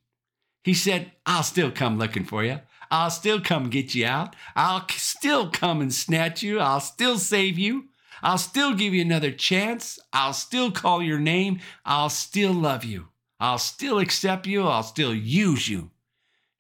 He 0.62 0.74
said, 0.74 1.12
I'll 1.26 1.42
still 1.42 1.70
come 1.70 1.98
looking 1.98 2.24
for 2.24 2.44
you. 2.44 2.60
I'll 2.90 3.10
still 3.10 3.40
come 3.40 3.70
get 3.70 3.94
you 3.94 4.06
out. 4.06 4.34
I'll 4.56 4.86
still 4.88 5.50
come 5.50 5.80
and 5.80 5.92
snatch 5.92 6.42
you. 6.42 6.58
I'll 6.58 6.80
still 6.80 7.18
save 7.18 7.58
you. 7.58 7.84
I'll 8.22 8.38
still 8.38 8.74
give 8.74 8.94
you 8.94 9.02
another 9.02 9.30
chance. 9.30 9.98
I'll 10.12 10.32
still 10.32 10.70
call 10.70 11.02
your 11.02 11.18
name. 11.18 11.60
I'll 11.84 12.10
still 12.10 12.52
love 12.52 12.84
you. 12.84 13.08
I'll 13.38 13.58
still 13.58 13.98
accept 13.98 14.46
you. 14.46 14.66
I'll 14.66 14.82
still 14.82 15.14
use 15.14 15.68
you. 15.68 15.90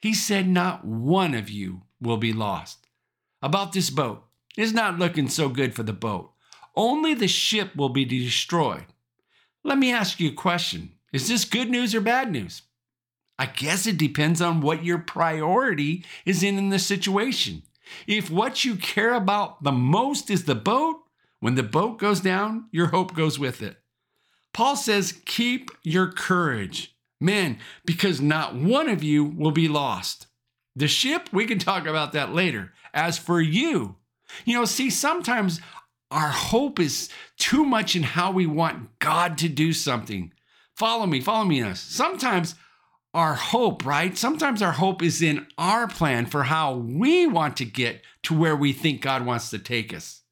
He 0.00 0.14
said, 0.14 0.48
Not 0.48 0.84
one 0.84 1.34
of 1.34 1.50
you 1.50 1.82
will 2.00 2.16
be 2.16 2.32
lost. 2.32 2.86
About 3.42 3.72
this 3.72 3.90
boat, 3.90 4.24
it's 4.56 4.72
not 4.72 4.98
looking 4.98 5.28
so 5.28 5.48
good 5.48 5.74
for 5.74 5.82
the 5.82 5.92
boat. 5.92 6.32
Only 6.74 7.14
the 7.14 7.28
ship 7.28 7.76
will 7.76 7.88
be 7.88 8.04
destroyed. 8.04 8.86
Let 9.62 9.78
me 9.78 9.92
ask 9.92 10.20
you 10.20 10.30
a 10.30 10.34
question 10.34 10.92
is 11.12 11.28
this 11.28 11.44
good 11.44 11.68
news 11.68 11.94
or 11.94 12.00
bad 12.00 12.30
news? 12.30 12.62
I 13.38 13.46
guess 13.46 13.86
it 13.86 13.96
depends 13.96 14.40
on 14.40 14.60
what 14.60 14.84
your 14.84 14.98
priority 14.98 16.04
is 16.24 16.42
in 16.42 16.58
in 16.58 16.68
the 16.68 16.78
situation. 16.78 17.62
If 18.06 18.30
what 18.30 18.64
you 18.64 18.76
care 18.76 19.14
about 19.14 19.62
the 19.62 19.72
most 19.72 20.30
is 20.30 20.44
the 20.44 20.54
boat, 20.54 21.02
when 21.40 21.54
the 21.54 21.62
boat 21.62 21.98
goes 21.98 22.20
down, 22.20 22.66
your 22.70 22.88
hope 22.88 23.14
goes 23.14 23.38
with 23.38 23.62
it. 23.62 23.78
Paul 24.52 24.76
says, 24.76 25.20
Keep 25.24 25.70
your 25.82 26.10
courage, 26.10 26.96
men, 27.20 27.58
because 27.84 28.20
not 28.20 28.54
one 28.54 28.88
of 28.88 29.02
you 29.02 29.24
will 29.24 29.52
be 29.52 29.68
lost. 29.68 30.26
The 30.76 30.88
ship, 30.88 31.28
we 31.32 31.46
can 31.46 31.58
talk 31.58 31.86
about 31.86 32.12
that 32.12 32.34
later. 32.34 32.72
As 32.92 33.18
for 33.18 33.40
you, 33.40 33.96
you 34.44 34.54
know, 34.54 34.64
see, 34.64 34.90
sometimes 34.90 35.60
our 36.10 36.28
hope 36.28 36.78
is 36.78 37.08
too 37.38 37.64
much 37.64 37.94
in 37.94 38.02
how 38.02 38.30
we 38.30 38.46
want 38.46 38.98
God 38.98 39.38
to 39.38 39.48
do 39.48 39.72
something. 39.72 40.32
Follow 40.76 41.06
me, 41.06 41.20
follow 41.20 41.44
me 41.44 41.60
in 41.60 41.66
us. 41.66 41.80
Sometimes 41.80 42.54
our 43.12 43.34
hope, 43.34 43.84
right? 43.84 44.16
Sometimes 44.16 44.62
our 44.62 44.72
hope 44.72 45.02
is 45.02 45.20
in 45.22 45.46
our 45.58 45.88
plan 45.88 46.26
for 46.26 46.44
how 46.44 46.74
we 46.74 47.26
want 47.26 47.56
to 47.58 47.64
get 47.64 48.02
to 48.24 48.38
where 48.38 48.56
we 48.56 48.72
think 48.72 49.00
God 49.00 49.26
wants 49.26 49.50
to 49.50 49.58
take 49.58 49.92
us. 49.92 50.22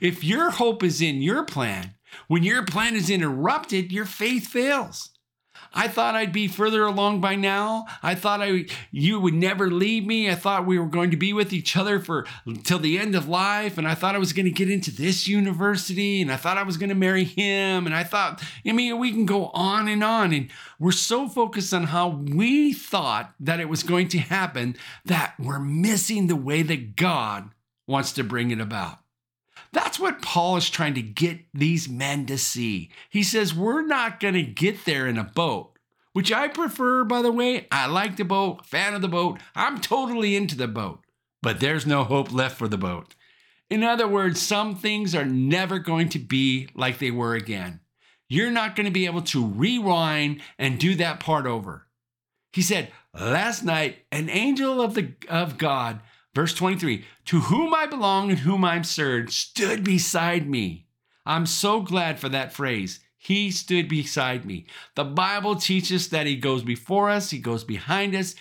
If 0.00 0.24
your 0.24 0.50
hope 0.50 0.82
is 0.82 1.00
in 1.00 1.22
your 1.22 1.44
plan, 1.44 1.94
when 2.28 2.42
your 2.42 2.64
plan 2.64 2.94
is 2.96 3.10
interrupted, 3.10 3.92
your 3.92 4.06
faith 4.06 4.46
fails. 4.46 5.10
I 5.72 5.88
thought 5.88 6.14
I'd 6.14 6.32
be 6.32 6.48
further 6.48 6.84
along 6.84 7.20
by 7.20 7.34
now. 7.34 7.86
I 8.02 8.14
thought 8.14 8.40
I 8.40 8.66
you 8.90 9.20
would 9.20 9.34
never 9.34 9.70
leave 9.70 10.06
me. 10.06 10.30
I 10.30 10.34
thought 10.34 10.66
we 10.66 10.78
were 10.78 10.86
going 10.86 11.10
to 11.10 11.16
be 11.16 11.32
with 11.32 11.52
each 11.52 11.76
other 11.76 12.00
for 12.00 12.26
till 12.64 12.78
the 12.78 12.98
end 12.98 13.14
of 13.14 13.28
life 13.28 13.76
and 13.76 13.86
I 13.86 13.94
thought 13.94 14.14
I 14.14 14.18
was 14.18 14.32
going 14.32 14.46
to 14.46 14.50
get 14.50 14.70
into 14.70 14.90
this 14.90 15.28
university 15.28 16.22
and 16.22 16.32
I 16.32 16.36
thought 16.36 16.56
I 16.56 16.62
was 16.62 16.76
going 16.76 16.88
to 16.88 16.94
marry 16.94 17.24
him 17.24 17.86
and 17.86 17.94
I 17.94 18.04
thought 18.04 18.42
I 18.66 18.72
mean 18.72 18.98
we 18.98 19.12
can 19.12 19.26
go 19.26 19.46
on 19.48 19.88
and 19.88 20.02
on 20.02 20.32
and 20.32 20.50
we're 20.78 20.92
so 20.92 21.28
focused 21.28 21.74
on 21.74 21.84
how 21.84 22.08
we 22.08 22.72
thought 22.72 23.34
that 23.40 23.60
it 23.60 23.68
was 23.68 23.82
going 23.82 24.08
to 24.08 24.18
happen 24.18 24.76
that 25.04 25.34
we're 25.38 25.60
missing 25.60 26.26
the 26.26 26.36
way 26.36 26.62
that 26.62 26.96
God 26.96 27.50
wants 27.86 28.12
to 28.12 28.24
bring 28.24 28.50
it 28.50 28.60
about. 28.60 28.98
That's 29.76 30.00
what 30.00 30.22
Paul 30.22 30.56
is 30.56 30.70
trying 30.70 30.94
to 30.94 31.02
get 31.02 31.40
these 31.52 31.86
men 31.86 32.24
to 32.26 32.38
see. 32.38 32.90
He 33.10 33.22
says, 33.22 33.54
We're 33.54 33.82
not 33.82 34.20
going 34.20 34.32
to 34.32 34.42
get 34.42 34.86
there 34.86 35.06
in 35.06 35.18
a 35.18 35.24
boat, 35.24 35.78
which 36.14 36.32
I 36.32 36.48
prefer, 36.48 37.04
by 37.04 37.20
the 37.20 37.30
way. 37.30 37.66
I 37.70 37.84
like 37.86 38.16
the 38.16 38.24
boat, 38.24 38.64
fan 38.64 38.94
of 38.94 39.02
the 39.02 39.08
boat. 39.08 39.38
I'm 39.54 39.82
totally 39.82 40.34
into 40.34 40.56
the 40.56 40.66
boat, 40.66 41.04
but 41.42 41.60
there's 41.60 41.84
no 41.84 42.04
hope 42.04 42.32
left 42.32 42.56
for 42.56 42.68
the 42.68 42.78
boat. 42.78 43.14
In 43.68 43.82
other 43.82 44.08
words, 44.08 44.40
some 44.40 44.76
things 44.76 45.14
are 45.14 45.26
never 45.26 45.78
going 45.78 46.08
to 46.08 46.18
be 46.18 46.70
like 46.74 46.98
they 46.98 47.10
were 47.10 47.34
again. 47.34 47.80
You're 48.30 48.50
not 48.50 48.76
going 48.76 48.86
to 48.86 48.90
be 48.90 49.04
able 49.04 49.22
to 49.22 49.44
rewind 49.44 50.40
and 50.58 50.80
do 50.80 50.94
that 50.94 51.20
part 51.20 51.44
over. 51.44 51.86
He 52.54 52.62
said, 52.62 52.90
Last 53.12 53.62
night, 53.62 53.98
an 54.10 54.30
angel 54.30 54.80
of, 54.80 54.94
the, 54.94 55.12
of 55.28 55.58
God 55.58 56.00
Verse 56.36 56.52
23 56.52 57.02
To 57.24 57.40
whom 57.40 57.72
I 57.72 57.86
belong 57.86 58.28
and 58.28 58.40
whom 58.40 58.62
I'm 58.62 58.84
served 58.84 59.32
stood 59.32 59.82
beside 59.82 60.46
me. 60.46 60.86
I'm 61.24 61.46
so 61.46 61.80
glad 61.80 62.20
for 62.20 62.28
that 62.28 62.52
phrase. 62.52 63.00
He 63.16 63.50
stood 63.50 63.88
beside 63.88 64.44
me. 64.44 64.66
The 64.96 65.04
Bible 65.04 65.56
teaches 65.56 66.10
that 66.10 66.26
He 66.26 66.36
goes 66.36 66.62
before 66.62 67.08
us, 67.08 67.30
He 67.30 67.38
goes 67.38 67.64
behind 67.64 68.14
us, 68.14 68.34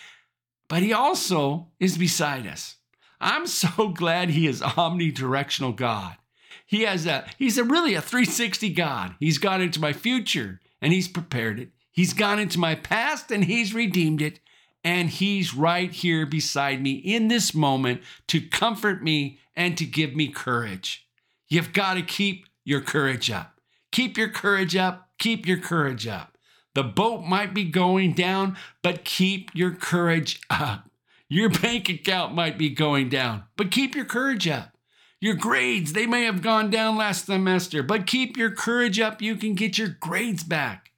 but 0.68 0.84
He 0.84 0.92
also 0.92 1.70
is 1.80 1.98
beside 1.98 2.46
us. 2.46 2.76
I'm 3.22 3.48
so 3.64 3.88
glad 3.88 4.30
He 4.30 4.46
is 4.46 4.60
omnidirectional 4.60 5.74
God. 5.74 6.18
He 6.66 6.82
has 6.82 7.06
a 7.06 7.24
he's 7.38 7.58
a 7.58 7.64
really 7.64 7.94
a 7.94 8.02
360 8.02 8.72
God. 8.72 9.16
He's 9.22 9.38
gone 9.38 9.62
into 9.62 9.80
my 9.80 9.94
future 9.94 10.60
and 10.82 10.92
he's 10.92 11.08
prepared 11.08 11.62
it. 11.62 11.70
He's 11.94 12.12
gone 12.12 12.40
into 12.40 12.60
my 12.60 12.76
past 12.76 13.32
and 13.32 13.46
he's 13.46 13.74
redeemed 13.74 14.22
it 14.22 14.42
and 14.86 15.10
He's 15.10 15.56
right 15.56 15.92
here 15.92 16.26
beside 16.26 16.82
me 16.82 16.92
in 16.92 17.28
this 17.28 17.54
moment 17.54 18.02
to 18.28 18.40
comfort 18.40 19.04
me 19.04 19.40
and 19.56 19.78
to 19.78 19.86
give 19.86 20.16
me 20.16 20.28
courage. 20.28 21.08
You've 21.50 21.74
got 21.74 21.96
to 21.96 22.04
keep 22.04 22.46
your 22.64 22.82
courage 22.82 23.32
up. 23.32 23.60
Keep 23.92 24.18
your 24.18 24.30
courage 24.30 24.76
up. 24.76 25.10
Keep 25.18 25.48
your 25.48 25.58
courage 25.58 26.08
up. 26.08 26.38
The 26.76 26.84
boat 26.84 27.24
might 27.24 27.54
be 27.54 27.64
going 27.64 28.14
down, 28.14 28.58
but 28.84 29.06
keep 29.06 29.50
your 29.56 29.72
courage 29.72 30.42
up. 30.50 30.90
Your 31.28 31.50
bank 31.50 31.90
account 31.90 32.36
might 32.36 32.58
be 32.58 32.70
going 32.70 33.10
down, 33.10 33.46
but 33.58 33.72
keep 33.72 33.96
your 33.96 34.06
courage 34.06 34.48
up. 34.48 34.78
Your 35.20 35.36
grades, 35.36 35.94
they 35.94 36.06
may 36.06 36.26
have 36.26 36.44
gone 36.44 36.70
down 36.70 36.98
last 36.98 37.26
semester, 37.26 37.82
but 37.82 38.06
keep 38.06 38.38
your 38.38 38.52
courage 38.52 39.00
up. 39.00 39.22
You 39.22 39.36
can 39.36 39.56
get 39.56 39.78
your 39.78 39.88
grades 39.88 40.44
back. 40.44 40.92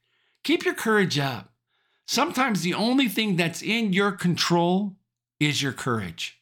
Keep 0.44 0.66
your 0.66 0.74
courage 0.74 1.18
up. 1.18 1.54
Sometimes 2.10 2.62
the 2.62 2.74
only 2.74 3.10
thing 3.10 3.36
that's 3.36 3.62
in 3.62 3.92
your 3.92 4.14
control 4.14 4.96
is 5.42 5.62
your 5.62 5.74
courage. 5.74 6.40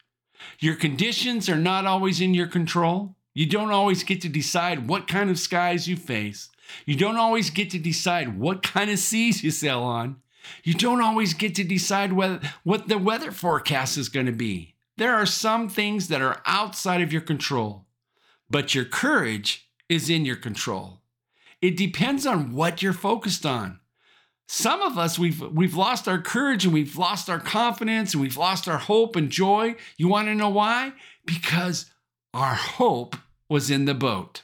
Your 0.59 0.75
conditions 0.75 1.49
are 1.49 1.57
not 1.57 1.87
always 1.87 2.21
in 2.21 2.35
your 2.35 2.45
control. 2.45 3.15
You 3.33 3.47
don't 3.47 3.71
always 3.71 4.03
get 4.03 4.21
to 4.21 4.29
decide 4.29 4.87
what 4.87 5.07
kind 5.07 5.31
of 5.31 5.39
skies 5.39 5.87
you 5.87 5.97
face. 5.97 6.49
You 6.85 6.95
don't 6.95 7.17
always 7.17 7.49
get 7.49 7.71
to 7.71 7.79
decide 7.79 8.37
what 8.37 8.61
kind 8.61 8.91
of 8.91 8.99
seas 8.99 9.43
you 9.43 9.49
sail 9.49 9.81
on. 9.81 10.17
You 10.63 10.75
don't 10.75 11.01
always 11.01 11.33
get 11.33 11.55
to 11.55 11.63
decide 11.63 12.13
whether, 12.13 12.39
what 12.63 12.87
the 12.87 12.99
weather 12.99 13.31
forecast 13.31 13.97
is 13.97 14.07
going 14.07 14.27
to 14.27 14.31
be. 14.31 14.75
There 14.97 15.15
are 15.15 15.25
some 15.25 15.67
things 15.67 16.09
that 16.09 16.21
are 16.21 16.43
outside 16.45 17.01
of 17.01 17.11
your 17.11 17.23
control, 17.23 17.87
but 18.51 18.75
your 18.75 18.85
courage 18.85 19.67
is 19.89 20.11
in 20.11 20.25
your 20.25 20.35
control. 20.35 21.01
It 21.59 21.75
depends 21.75 22.27
on 22.27 22.53
what 22.53 22.83
you're 22.83 22.93
focused 22.93 23.47
on. 23.47 23.79
Some 24.47 24.81
of 24.81 24.97
us 24.97 25.17
we've 25.17 25.41
we've 25.41 25.75
lost 25.75 26.07
our 26.07 26.21
courage 26.21 26.65
and 26.65 26.73
we've 26.73 26.97
lost 26.97 27.29
our 27.29 27.39
confidence 27.39 28.13
and 28.13 28.21
we've 28.21 28.37
lost 28.37 28.67
our 28.67 28.77
hope 28.77 29.15
and 29.15 29.29
joy. 29.29 29.75
You 29.97 30.07
want 30.07 30.27
to 30.27 30.35
know 30.35 30.49
why? 30.49 30.93
Because 31.25 31.87
our 32.33 32.55
hope 32.55 33.15
was 33.49 33.71
in 33.71 33.85
the 33.85 33.95
boat. 33.95 34.43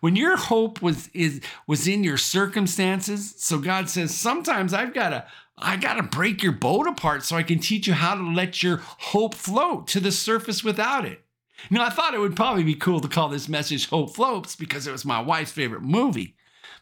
When 0.00 0.14
your 0.14 0.36
hope 0.36 0.80
was 0.80 1.08
is 1.08 1.40
was 1.66 1.88
in 1.88 2.04
your 2.04 2.18
circumstances, 2.18 3.34
so 3.38 3.58
God 3.58 3.90
says, 3.90 4.14
sometimes 4.14 4.72
I've 4.72 4.94
got 4.94 5.10
to 5.10 5.26
I 5.58 5.76
got 5.76 5.94
to 5.94 6.02
break 6.02 6.42
your 6.42 6.52
boat 6.52 6.86
apart 6.86 7.24
so 7.24 7.34
I 7.36 7.42
can 7.42 7.58
teach 7.58 7.86
you 7.86 7.94
how 7.94 8.14
to 8.14 8.22
let 8.22 8.62
your 8.62 8.76
hope 8.82 9.34
float 9.34 9.88
to 9.88 10.00
the 10.00 10.12
surface 10.12 10.62
without 10.62 11.04
it. 11.04 11.24
Now, 11.70 11.84
I 11.84 11.90
thought 11.90 12.14
it 12.14 12.20
would 12.20 12.36
probably 12.36 12.62
be 12.62 12.74
cool 12.74 13.00
to 13.00 13.08
call 13.08 13.28
this 13.28 13.48
message 13.48 13.88
Hope 13.88 14.14
Floats 14.14 14.54
because 14.54 14.86
it 14.86 14.92
was 14.92 15.06
my 15.06 15.20
wife's 15.20 15.52
favorite 15.52 15.82
movie. 15.82 16.36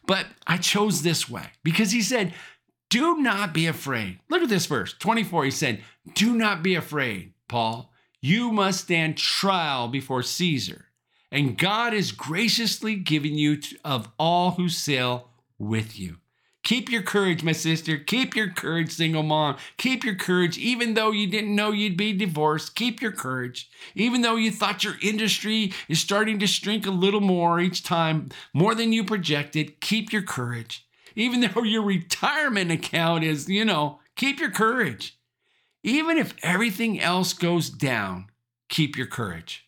But 0.05 0.27
I 0.45 0.57
chose 0.57 1.01
this 1.01 1.29
way 1.29 1.47
because 1.63 1.91
he 1.91 2.01
said, 2.01 2.33
Do 2.89 3.17
not 3.17 3.53
be 3.53 3.67
afraid. 3.67 4.19
Look 4.29 4.43
at 4.43 4.49
this 4.49 4.65
verse 4.65 4.93
24. 4.93 5.45
He 5.45 5.51
said, 5.51 5.83
Do 6.13 6.33
not 6.33 6.63
be 6.63 6.75
afraid, 6.75 7.33
Paul. 7.47 7.91
You 8.21 8.51
must 8.51 8.81
stand 8.81 9.17
trial 9.17 9.87
before 9.87 10.23
Caesar, 10.23 10.85
and 11.31 11.57
God 11.57 11.93
is 11.93 12.11
graciously 12.11 12.95
giving 12.95 13.35
you 13.35 13.59
of 13.83 14.09
all 14.17 14.51
who 14.51 14.67
sail 14.67 15.29
with 15.59 15.99
you. 15.99 16.17
Keep 16.65 16.91
your 16.91 17.03
courage, 17.03 17.43
my 17.43 17.51
sister. 17.51 17.95
Keep 17.95 18.35
your 18.35 18.49
courage, 18.49 18.91
single 18.91 19.21
mom. 19.21 19.55
Keep 19.77 20.03
your 20.03 20.15
courage, 20.15 20.57
even 20.57 20.95
though 20.95 21.11
you 21.11 21.27
didn't 21.27 21.55
know 21.55 21.71
you'd 21.71 21.95
be 21.95 22.11
divorced. 22.11 22.75
Keep 22.75 23.03
your 23.03 23.11
courage. 23.11 23.69
Even 23.93 24.23
though 24.23 24.35
you 24.35 24.49
thought 24.49 24.83
your 24.83 24.95
industry 25.03 25.71
is 25.87 25.99
starting 25.99 26.39
to 26.39 26.47
shrink 26.47 26.87
a 26.87 26.91
little 26.91 27.21
more 27.21 27.59
each 27.59 27.83
time, 27.83 28.29
more 28.51 28.73
than 28.73 28.91
you 28.91 29.03
projected, 29.03 29.79
keep 29.79 30.11
your 30.11 30.23
courage. 30.23 30.87
Even 31.15 31.39
though 31.53 31.61
your 31.61 31.83
retirement 31.83 32.71
account 32.71 33.23
is, 33.23 33.47
you 33.47 33.63
know, 33.63 33.99
keep 34.15 34.39
your 34.39 34.51
courage. 34.51 35.19
Even 35.83 36.17
if 36.17 36.33
everything 36.41 36.99
else 36.99 37.33
goes 37.33 37.69
down, 37.69 38.25
keep 38.69 38.97
your 38.97 39.05
courage. 39.05 39.67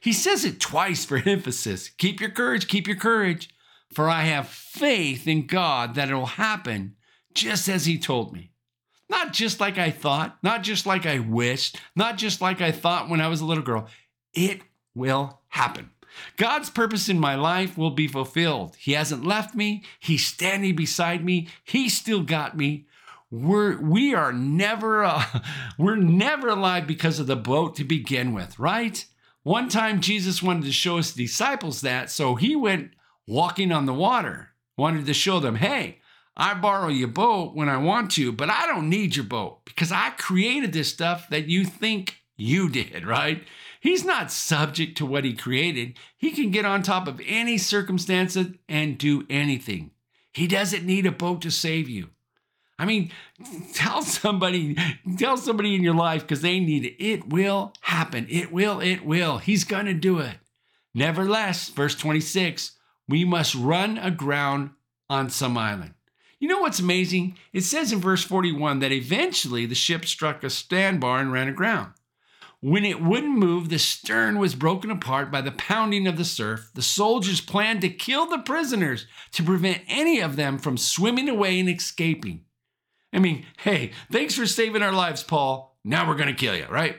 He 0.00 0.14
says 0.14 0.46
it 0.46 0.60
twice 0.60 1.04
for 1.04 1.18
emphasis. 1.26 1.90
Keep 1.90 2.22
your 2.22 2.30
courage, 2.30 2.68
keep 2.68 2.86
your 2.86 2.96
courage. 2.96 3.50
For 3.92 4.08
I 4.08 4.22
have 4.22 4.48
faith 4.48 5.26
in 5.26 5.46
God 5.46 5.94
that 5.94 6.08
it'll 6.08 6.26
happen 6.26 6.96
just 7.34 7.68
as 7.68 7.86
He 7.86 7.98
told 7.98 8.32
me. 8.32 8.52
Not 9.08 9.32
just 9.32 9.60
like 9.60 9.78
I 9.78 9.90
thought, 9.90 10.36
not 10.42 10.62
just 10.62 10.84
like 10.84 11.06
I 11.06 11.18
wished, 11.18 11.78
not 11.96 12.18
just 12.18 12.40
like 12.40 12.60
I 12.60 12.72
thought 12.72 13.08
when 13.08 13.20
I 13.20 13.28
was 13.28 13.40
a 13.40 13.46
little 13.46 13.62
girl. 13.62 13.88
It 14.34 14.60
will 14.94 15.40
happen. 15.48 15.90
God's 16.36 16.70
purpose 16.70 17.08
in 17.08 17.18
my 17.18 17.34
life 17.34 17.78
will 17.78 17.90
be 17.90 18.08
fulfilled. 18.08 18.76
He 18.76 18.92
hasn't 18.92 19.24
left 19.24 19.54
me. 19.54 19.84
He's 19.98 20.26
standing 20.26 20.76
beside 20.76 21.24
me. 21.24 21.48
He 21.64 21.88
still 21.88 22.22
got 22.22 22.56
me. 22.56 22.86
We're 23.30 23.78
we 23.80 24.14
are 24.14 24.32
never 24.32 25.04
uh, 25.04 25.24
we're 25.78 25.96
never 25.96 26.48
alive 26.48 26.86
because 26.86 27.18
of 27.18 27.26
the 27.26 27.36
boat 27.36 27.76
to 27.76 27.84
begin 27.84 28.32
with, 28.34 28.58
right? 28.58 29.04
One 29.42 29.68
time 29.68 30.00
Jesus 30.00 30.42
wanted 30.42 30.64
to 30.64 30.72
show 30.72 30.96
his 30.96 31.14
disciples 31.14 31.80
that, 31.82 32.10
so 32.10 32.34
he 32.34 32.56
went 32.56 32.92
walking 33.28 33.70
on 33.70 33.86
the 33.86 33.94
water. 33.94 34.48
Wanted 34.76 35.06
to 35.06 35.14
show 35.14 35.38
them, 35.38 35.56
hey, 35.56 36.00
I 36.36 36.54
borrow 36.54 36.88
your 36.88 37.08
boat 37.08 37.54
when 37.54 37.68
I 37.68 37.76
want 37.76 38.10
to, 38.12 38.32
but 38.32 38.48
I 38.48 38.66
don't 38.66 38.88
need 38.88 39.16
your 39.16 39.24
boat 39.24 39.64
because 39.64 39.92
I 39.92 40.10
created 40.10 40.72
this 40.72 40.88
stuff 40.88 41.28
that 41.28 41.48
you 41.48 41.64
think 41.64 42.16
you 42.36 42.68
did, 42.68 43.06
right? 43.06 43.44
He's 43.80 44.04
not 44.04 44.32
subject 44.32 44.96
to 44.98 45.06
what 45.06 45.24
he 45.24 45.34
created. 45.34 45.98
He 46.16 46.32
can 46.32 46.50
get 46.50 46.64
on 46.64 46.82
top 46.82 47.06
of 47.06 47.20
any 47.24 47.58
circumstances 47.58 48.48
and 48.68 48.98
do 48.98 49.24
anything. 49.28 49.92
He 50.32 50.46
doesn't 50.46 50.86
need 50.86 51.06
a 51.06 51.12
boat 51.12 51.42
to 51.42 51.50
save 51.50 51.88
you. 51.88 52.08
I 52.78 52.84
mean, 52.84 53.10
tell 53.74 54.02
somebody, 54.02 54.76
tell 55.18 55.36
somebody 55.36 55.74
in 55.74 55.82
your 55.82 55.94
life 55.94 56.22
because 56.22 56.42
they 56.42 56.60
need 56.60 56.84
it. 56.84 57.04
It 57.04 57.28
will 57.28 57.72
happen. 57.82 58.26
It 58.30 58.52
will, 58.52 58.80
it 58.80 59.04
will. 59.04 59.38
He's 59.38 59.64
going 59.64 59.86
to 59.86 59.94
do 59.94 60.18
it. 60.18 60.36
Nevertheless, 60.94 61.68
verse 61.68 61.94
26 61.94 62.77
we 63.08 63.24
must 63.24 63.54
run 63.54 63.98
aground 63.98 64.70
on 65.08 65.30
some 65.30 65.56
island. 65.56 65.94
You 66.38 66.48
know 66.48 66.60
what's 66.60 66.78
amazing? 66.78 67.36
It 67.52 67.62
says 67.62 67.92
in 67.92 68.00
verse 68.00 68.22
41 68.22 68.78
that 68.78 68.92
eventually 68.92 69.66
the 69.66 69.74
ship 69.74 70.04
struck 70.04 70.44
a 70.44 70.50
sandbar 70.50 71.18
and 71.18 71.32
ran 71.32 71.48
aground. 71.48 71.94
When 72.60 72.84
it 72.84 73.00
wouldn't 73.00 73.38
move, 73.38 73.68
the 73.68 73.78
stern 73.78 74.38
was 74.38 74.56
broken 74.56 74.90
apart 74.90 75.30
by 75.30 75.40
the 75.40 75.52
pounding 75.52 76.08
of 76.08 76.16
the 76.16 76.24
surf. 76.24 76.70
The 76.74 76.82
soldiers 76.82 77.40
planned 77.40 77.80
to 77.82 77.88
kill 77.88 78.26
the 78.26 78.38
prisoners 78.38 79.06
to 79.32 79.44
prevent 79.44 79.82
any 79.86 80.20
of 80.20 80.36
them 80.36 80.58
from 80.58 80.76
swimming 80.76 81.28
away 81.28 81.60
and 81.60 81.68
escaping. 81.68 82.44
I 83.12 83.20
mean, 83.20 83.46
hey, 83.58 83.92
thanks 84.10 84.34
for 84.34 84.44
saving 84.44 84.82
our 84.82 84.92
lives, 84.92 85.22
Paul. 85.22 85.78
Now 85.84 86.06
we're 86.06 86.16
going 86.16 86.28
to 86.28 86.34
kill 86.34 86.56
you, 86.56 86.66
right? 86.66 86.96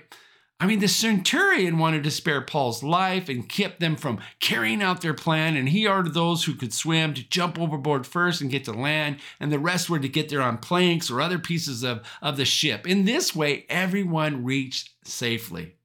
I 0.62 0.66
mean, 0.66 0.80
the 0.80 0.90
centurion 0.90 1.78
wanted 1.78 2.04
to 2.04 2.12
spare 2.12 2.42
Paul's 2.42 2.84
life 2.84 3.30
and 3.30 3.48
keep 3.48 3.80
them 3.80 3.96
from 3.96 4.20
carrying 4.42 4.82
out 4.82 5.00
their 5.00 5.14
plan, 5.14 5.56
and 5.56 5.70
he 5.70 5.88
ordered 5.88 6.14
those 6.14 6.44
who 6.44 6.54
could 6.54 6.74
swim 6.74 7.14
to 7.14 7.30
jump 7.30 7.58
overboard 7.58 8.06
first 8.06 8.42
and 8.42 8.52
get 8.52 8.66
to 8.66 8.74
land, 8.74 9.20
and 9.40 9.54
the 9.54 9.60
rest 9.60 9.90
were 9.90 10.00
to 10.00 10.10
get 10.10 10.28
there 10.28 10.42
on 10.42 10.58
planks 10.58 11.10
or 11.10 11.22
other 11.22 11.40
pieces 11.40 11.84
of, 11.84 12.06
of 12.22 12.36
the 12.36 12.44
ship. 12.44 12.86
In 12.86 13.06
this 13.06 13.34
way, 13.34 13.66
everyone 13.70 14.44
reached 14.44 14.90
safely. 15.06 15.76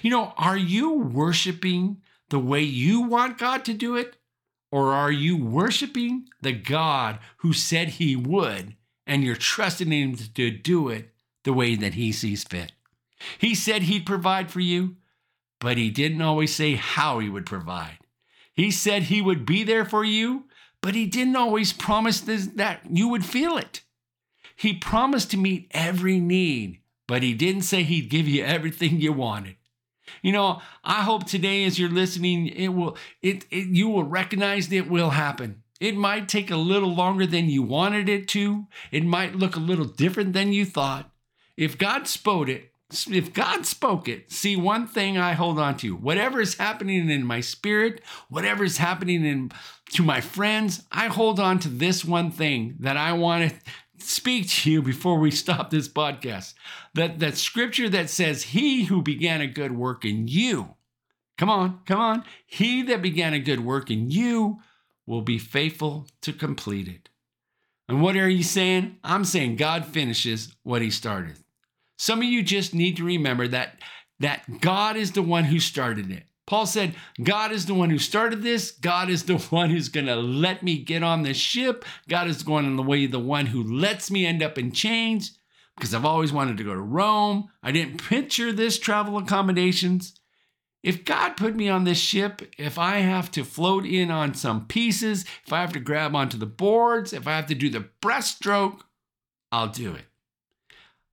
You 0.00 0.10
know, 0.10 0.32
are 0.38 0.56
you 0.56 0.92
worshiping 0.92 1.98
the 2.30 2.38
way 2.38 2.62
you 2.62 3.02
want 3.02 3.36
God 3.36 3.62
to 3.66 3.74
do 3.74 3.94
it? 3.94 4.16
Or 4.72 4.92
are 4.92 5.12
you 5.12 5.36
worshiping 5.36 6.28
the 6.40 6.52
God 6.52 7.18
who 7.38 7.52
said 7.52 7.90
he 7.90 8.16
would, 8.16 8.74
and 9.06 9.22
you're 9.22 9.36
trusting 9.36 9.92
him 9.92 10.16
to 10.16 10.50
do 10.50 10.88
it 10.88 11.10
the 11.44 11.52
way 11.52 11.76
that 11.76 11.94
he 11.94 12.10
sees 12.10 12.42
fit? 12.42 12.72
He 13.38 13.54
said 13.54 13.82
he'd 13.82 14.06
provide 14.06 14.50
for 14.50 14.60
you, 14.60 14.96
but 15.60 15.76
he 15.76 15.90
didn't 15.90 16.22
always 16.22 16.54
say 16.54 16.74
how 16.74 17.18
he 17.18 17.28
would 17.28 17.46
provide. 17.46 17.98
He 18.54 18.70
said 18.70 19.04
He 19.04 19.20
would 19.20 19.44
be 19.44 19.64
there 19.64 19.84
for 19.84 20.04
you, 20.04 20.44
but 20.80 20.94
He 20.94 21.06
didn't 21.06 21.36
always 21.36 21.72
promise 21.72 22.20
this, 22.20 22.46
that 22.54 22.82
you 22.88 23.08
would 23.08 23.24
feel 23.24 23.58
it. 23.58 23.82
He 24.56 24.74
promised 24.74 25.32
to 25.32 25.36
meet 25.36 25.70
every 25.72 26.20
need, 26.20 26.80
but 27.06 27.22
He 27.22 27.34
didn't 27.34 27.62
say 27.62 27.82
He'd 27.82 28.08
give 28.08 28.28
you 28.28 28.44
everything 28.44 29.00
you 29.00 29.12
wanted. 29.12 29.56
You 30.22 30.32
know, 30.32 30.60
I 30.84 31.02
hope 31.02 31.26
today 31.26 31.64
as 31.64 31.78
you're 31.78 31.90
listening, 31.90 32.46
it 32.46 32.68
will 32.68 32.96
it, 33.22 33.44
it 33.50 33.68
you 33.68 33.88
will 33.88 34.04
recognize 34.04 34.68
that 34.68 34.76
it 34.76 34.90
will 34.90 35.10
happen. 35.10 35.62
It 35.80 35.96
might 35.96 36.28
take 36.28 36.50
a 36.50 36.56
little 36.56 36.94
longer 36.94 37.26
than 37.26 37.48
you 37.48 37.62
wanted 37.62 38.08
it 38.08 38.28
to. 38.28 38.66
It 38.92 39.04
might 39.04 39.34
look 39.34 39.56
a 39.56 39.60
little 39.60 39.84
different 39.86 40.32
than 40.32 40.52
you 40.52 40.64
thought. 40.64 41.10
If 41.56 41.78
God 41.78 42.06
spoke 42.06 42.48
it, 42.48 42.70
if 42.90 43.32
God 43.32 43.66
spoke 43.66 44.08
it, 44.08 44.30
see 44.30 44.56
one 44.56 44.86
thing 44.86 45.18
I 45.18 45.32
hold 45.32 45.58
on 45.58 45.76
to. 45.78 45.96
Whatever 45.96 46.40
is 46.40 46.56
happening 46.56 47.10
in 47.10 47.24
my 47.24 47.40
spirit, 47.40 48.02
whatever 48.28 48.64
is 48.64 48.76
happening 48.76 49.24
in 49.24 49.52
to 49.92 50.02
my 50.02 50.20
friends, 50.20 50.82
I 50.92 51.06
hold 51.06 51.40
on 51.40 51.58
to 51.60 51.68
this 51.68 52.04
one 52.04 52.30
thing 52.30 52.76
that 52.80 52.96
I 52.96 53.12
want 53.12 53.50
to 53.50 53.56
speak 53.98 54.48
to 54.48 54.70
you 54.70 54.82
before 54.82 55.18
we 55.18 55.30
stop 55.30 55.70
this 55.70 55.88
podcast. 55.88 56.54
That 56.94 57.18
that 57.20 57.36
scripture 57.36 57.88
that 57.88 58.10
says, 58.10 58.42
He 58.42 58.84
who 58.84 59.02
began 59.02 59.40
a 59.40 59.46
good 59.46 59.72
work 59.72 60.04
in 60.04 60.28
you, 60.28 60.74
come 61.38 61.50
on, 61.50 61.80
come 61.86 62.00
on, 62.00 62.24
he 62.46 62.82
that 62.82 63.02
began 63.02 63.34
a 63.34 63.38
good 63.38 63.60
work 63.60 63.90
in 63.90 64.10
you 64.10 64.60
will 65.06 65.22
be 65.22 65.38
faithful 65.38 66.06
to 66.22 66.32
complete 66.32 66.88
it. 66.88 67.08
And 67.88 68.00
what 68.00 68.16
are 68.16 68.28
you 68.28 68.42
saying? 68.42 68.96
I'm 69.04 69.24
saying 69.24 69.56
God 69.56 69.84
finishes 69.84 70.54
what 70.62 70.80
he 70.80 70.90
started. 70.90 71.36
Some 71.96 72.20
of 72.20 72.24
you 72.24 72.42
just 72.42 72.74
need 72.74 72.96
to 72.96 73.04
remember 73.04 73.48
that 73.48 73.80
that 74.20 74.60
God 74.60 74.96
is 74.96 75.12
the 75.12 75.22
one 75.22 75.44
who 75.44 75.58
started 75.58 76.10
it. 76.10 76.24
Paul 76.46 76.66
said, 76.66 76.94
God 77.22 77.52
is 77.52 77.66
the 77.66 77.74
one 77.74 77.90
who 77.90 77.98
started 77.98 78.42
this. 78.42 78.70
God 78.70 79.08
is 79.08 79.24
the 79.24 79.38
one 79.50 79.70
who's 79.70 79.88
going 79.88 80.06
to 80.06 80.16
let 80.16 80.62
me 80.62 80.78
get 80.78 81.02
on 81.02 81.22
this 81.22 81.36
ship. 81.36 81.84
God 82.08 82.28
is 82.28 82.42
going 82.42 82.64
in 82.64 82.76
the 82.76 82.82
way, 82.82 83.06
the 83.06 83.18
one 83.18 83.46
who 83.46 83.62
lets 83.62 84.10
me 84.10 84.26
end 84.26 84.42
up 84.42 84.58
in 84.58 84.72
chains 84.72 85.38
because 85.76 85.94
I've 85.94 86.04
always 86.04 86.32
wanted 86.32 86.56
to 86.58 86.64
go 86.64 86.74
to 86.74 86.80
Rome. 86.80 87.48
I 87.62 87.72
didn't 87.72 88.02
picture 88.08 88.52
this 88.52 88.78
travel 88.78 89.18
accommodations. 89.18 90.18
If 90.82 91.06
God 91.06 91.38
put 91.38 91.56
me 91.56 91.70
on 91.70 91.84
this 91.84 91.98
ship, 91.98 92.42
if 92.58 92.78
I 92.78 92.96
have 92.98 93.30
to 93.32 93.44
float 93.44 93.86
in 93.86 94.10
on 94.10 94.34
some 94.34 94.66
pieces, 94.66 95.24
if 95.46 95.52
I 95.52 95.62
have 95.62 95.72
to 95.72 95.80
grab 95.80 96.14
onto 96.14 96.36
the 96.36 96.44
boards, 96.44 97.14
if 97.14 97.26
I 97.26 97.36
have 97.36 97.46
to 97.46 97.54
do 97.54 97.70
the 97.70 97.88
breaststroke, 98.02 98.80
I'll 99.50 99.68
do 99.68 99.94
it. 99.94 100.04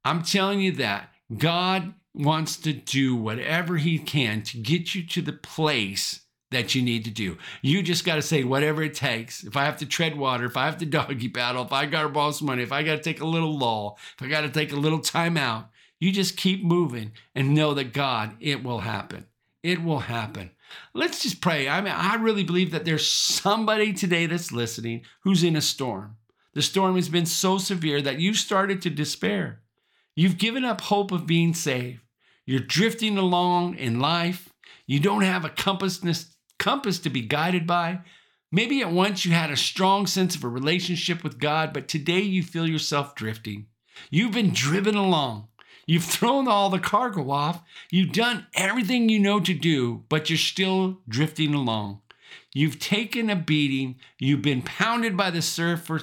I'm 0.03 0.23
telling 0.23 0.59
you 0.59 0.71
that 0.73 1.09
God 1.37 1.93
wants 2.13 2.57
to 2.57 2.73
do 2.73 3.15
whatever 3.15 3.77
he 3.77 3.97
can 3.97 4.41
to 4.43 4.57
get 4.57 4.93
you 4.93 5.03
to 5.07 5.21
the 5.21 5.33
place 5.33 6.21
that 6.51 6.75
you 6.75 6.81
need 6.81 7.05
to 7.05 7.11
do. 7.11 7.37
You 7.61 7.81
just 7.81 8.05
got 8.05 8.15
to 8.15 8.21
say 8.21 8.43
whatever 8.43 8.83
it 8.83 8.93
takes. 8.93 9.43
If 9.43 9.55
I 9.55 9.63
have 9.63 9.77
to 9.77 9.85
tread 9.85 10.17
water, 10.17 10.45
if 10.45 10.57
I 10.57 10.65
have 10.65 10.77
to 10.79 10.85
doggy 10.85 11.29
paddle, 11.29 11.63
if 11.63 11.71
I 11.71 11.85
got 11.85 12.03
to 12.03 12.09
borrow 12.09 12.31
some 12.31 12.47
money, 12.47 12.61
if 12.61 12.73
I 12.73 12.83
got 12.83 12.97
to 12.97 13.01
take 13.01 13.21
a 13.21 13.25
little 13.25 13.57
lull, 13.57 13.97
if 14.17 14.25
I 14.25 14.29
got 14.29 14.41
to 14.41 14.49
take 14.49 14.73
a 14.73 14.77
little 14.77 14.99
time 14.99 15.37
out, 15.37 15.69
you 15.99 16.11
just 16.11 16.35
keep 16.35 16.63
moving 16.63 17.13
and 17.33 17.53
know 17.53 17.73
that 17.73 17.93
God, 17.93 18.35
it 18.39 18.63
will 18.63 18.79
happen. 18.79 19.27
It 19.63 19.83
will 19.83 19.99
happen. 19.99 20.51
Let's 20.93 21.21
just 21.21 21.41
pray. 21.41 21.69
I 21.69 21.79
mean, 21.79 21.93
I 21.95 22.15
really 22.15 22.43
believe 22.43 22.71
that 22.71 22.85
there's 22.85 23.07
somebody 23.07 23.93
today 23.93 24.25
that's 24.25 24.51
listening 24.51 25.03
who's 25.21 25.43
in 25.43 25.55
a 25.55 25.61
storm. 25.61 26.17
The 26.53 26.61
storm 26.61 26.95
has 26.95 27.07
been 27.07 27.25
so 27.25 27.57
severe 27.57 28.01
that 28.01 28.19
you 28.19 28.33
started 28.33 28.81
to 28.81 28.89
despair. 28.89 29.60
You've 30.15 30.37
given 30.37 30.65
up 30.65 30.81
hope 30.81 31.11
of 31.11 31.25
being 31.25 31.53
saved. 31.53 32.01
You're 32.45 32.59
drifting 32.59 33.17
along 33.17 33.75
in 33.75 33.99
life. 33.99 34.49
You 34.85 34.99
don't 34.99 35.21
have 35.21 35.45
a 35.45 35.49
compass, 35.49 36.01
compass 36.59 36.99
to 36.99 37.09
be 37.09 37.21
guided 37.21 37.65
by. 37.65 38.01
Maybe 38.51 38.81
at 38.81 38.91
once 38.91 39.25
you 39.25 39.31
had 39.31 39.51
a 39.51 39.55
strong 39.55 40.05
sense 40.05 40.35
of 40.35 40.43
a 40.43 40.49
relationship 40.49 41.23
with 41.23 41.39
God, 41.39 41.71
but 41.71 41.87
today 41.87 42.19
you 42.19 42.43
feel 42.43 42.67
yourself 42.67 43.15
drifting. 43.15 43.67
You've 44.09 44.33
been 44.33 44.51
driven 44.51 44.95
along. 44.95 45.47
You've 45.85 46.03
thrown 46.03 46.47
all 46.47 46.69
the 46.69 46.79
cargo 46.79 47.31
off. 47.31 47.63
You've 47.89 48.11
done 48.11 48.47
everything 48.53 49.07
you 49.07 49.19
know 49.19 49.39
to 49.39 49.53
do, 49.53 50.03
but 50.09 50.29
you're 50.29 50.37
still 50.37 50.99
drifting 51.07 51.53
along. 51.53 52.01
You've 52.53 52.79
taken 52.79 53.29
a 53.29 53.35
beating. 53.35 53.95
You've 54.19 54.41
been 54.41 54.61
pounded 54.61 55.15
by 55.15 55.31
the 55.31 55.41
surf 55.41 55.83
for, 55.83 56.01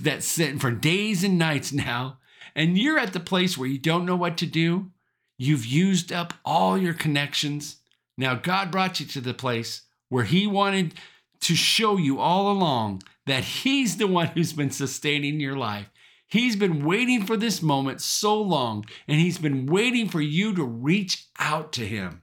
that, 0.00 0.22
for 0.22 0.70
days 0.70 1.22
and 1.22 1.38
nights 1.38 1.72
now 1.72 2.19
and 2.54 2.78
you're 2.78 2.98
at 2.98 3.12
the 3.12 3.20
place 3.20 3.56
where 3.56 3.68
you 3.68 3.78
don't 3.78 4.06
know 4.06 4.16
what 4.16 4.36
to 4.38 4.46
do, 4.46 4.90
you've 5.38 5.66
used 5.66 6.12
up 6.12 6.34
all 6.44 6.76
your 6.76 6.94
connections. 6.94 7.76
Now, 8.16 8.34
God 8.34 8.70
brought 8.70 9.00
you 9.00 9.06
to 9.06 9.20
the 9.20 9.34
place 9.34 9.82
where 10.08 10.24
He 10.24 10.46
wanted 10.46 10.94
to 11.40 11.54
show 11.54 11.96
you 11.96 12.18
all 12.18 12.50
along 12.50 13.02
that 13.26 13.44
He's 13.44 13.96
the 13.96 14.06
one 14.06 14.28
who's 14.28 14.52
been 14.52 14.70
sustaining 14.70 15.40
your 15.40 15.56
life. 15.56 15.88
He's 16.26 16.54
been 16.54 16.84
waiting 16.84 17.26
for 17.26 17.36
this 17.36 17.60
moment 17.60 18.00
so 18.00 18.40
long, 18.40 18.84
and 19.08 19.18
He's 19.18 19.38
been 19.38 19.66
waiting 19.66 20.08
for 20.08 20.20
you 20.20 20.54
to 20.54 20.64
reach 20.64 21.26
out 21.38 21.72
to 21.72 21.86
Him. 21.86 22.22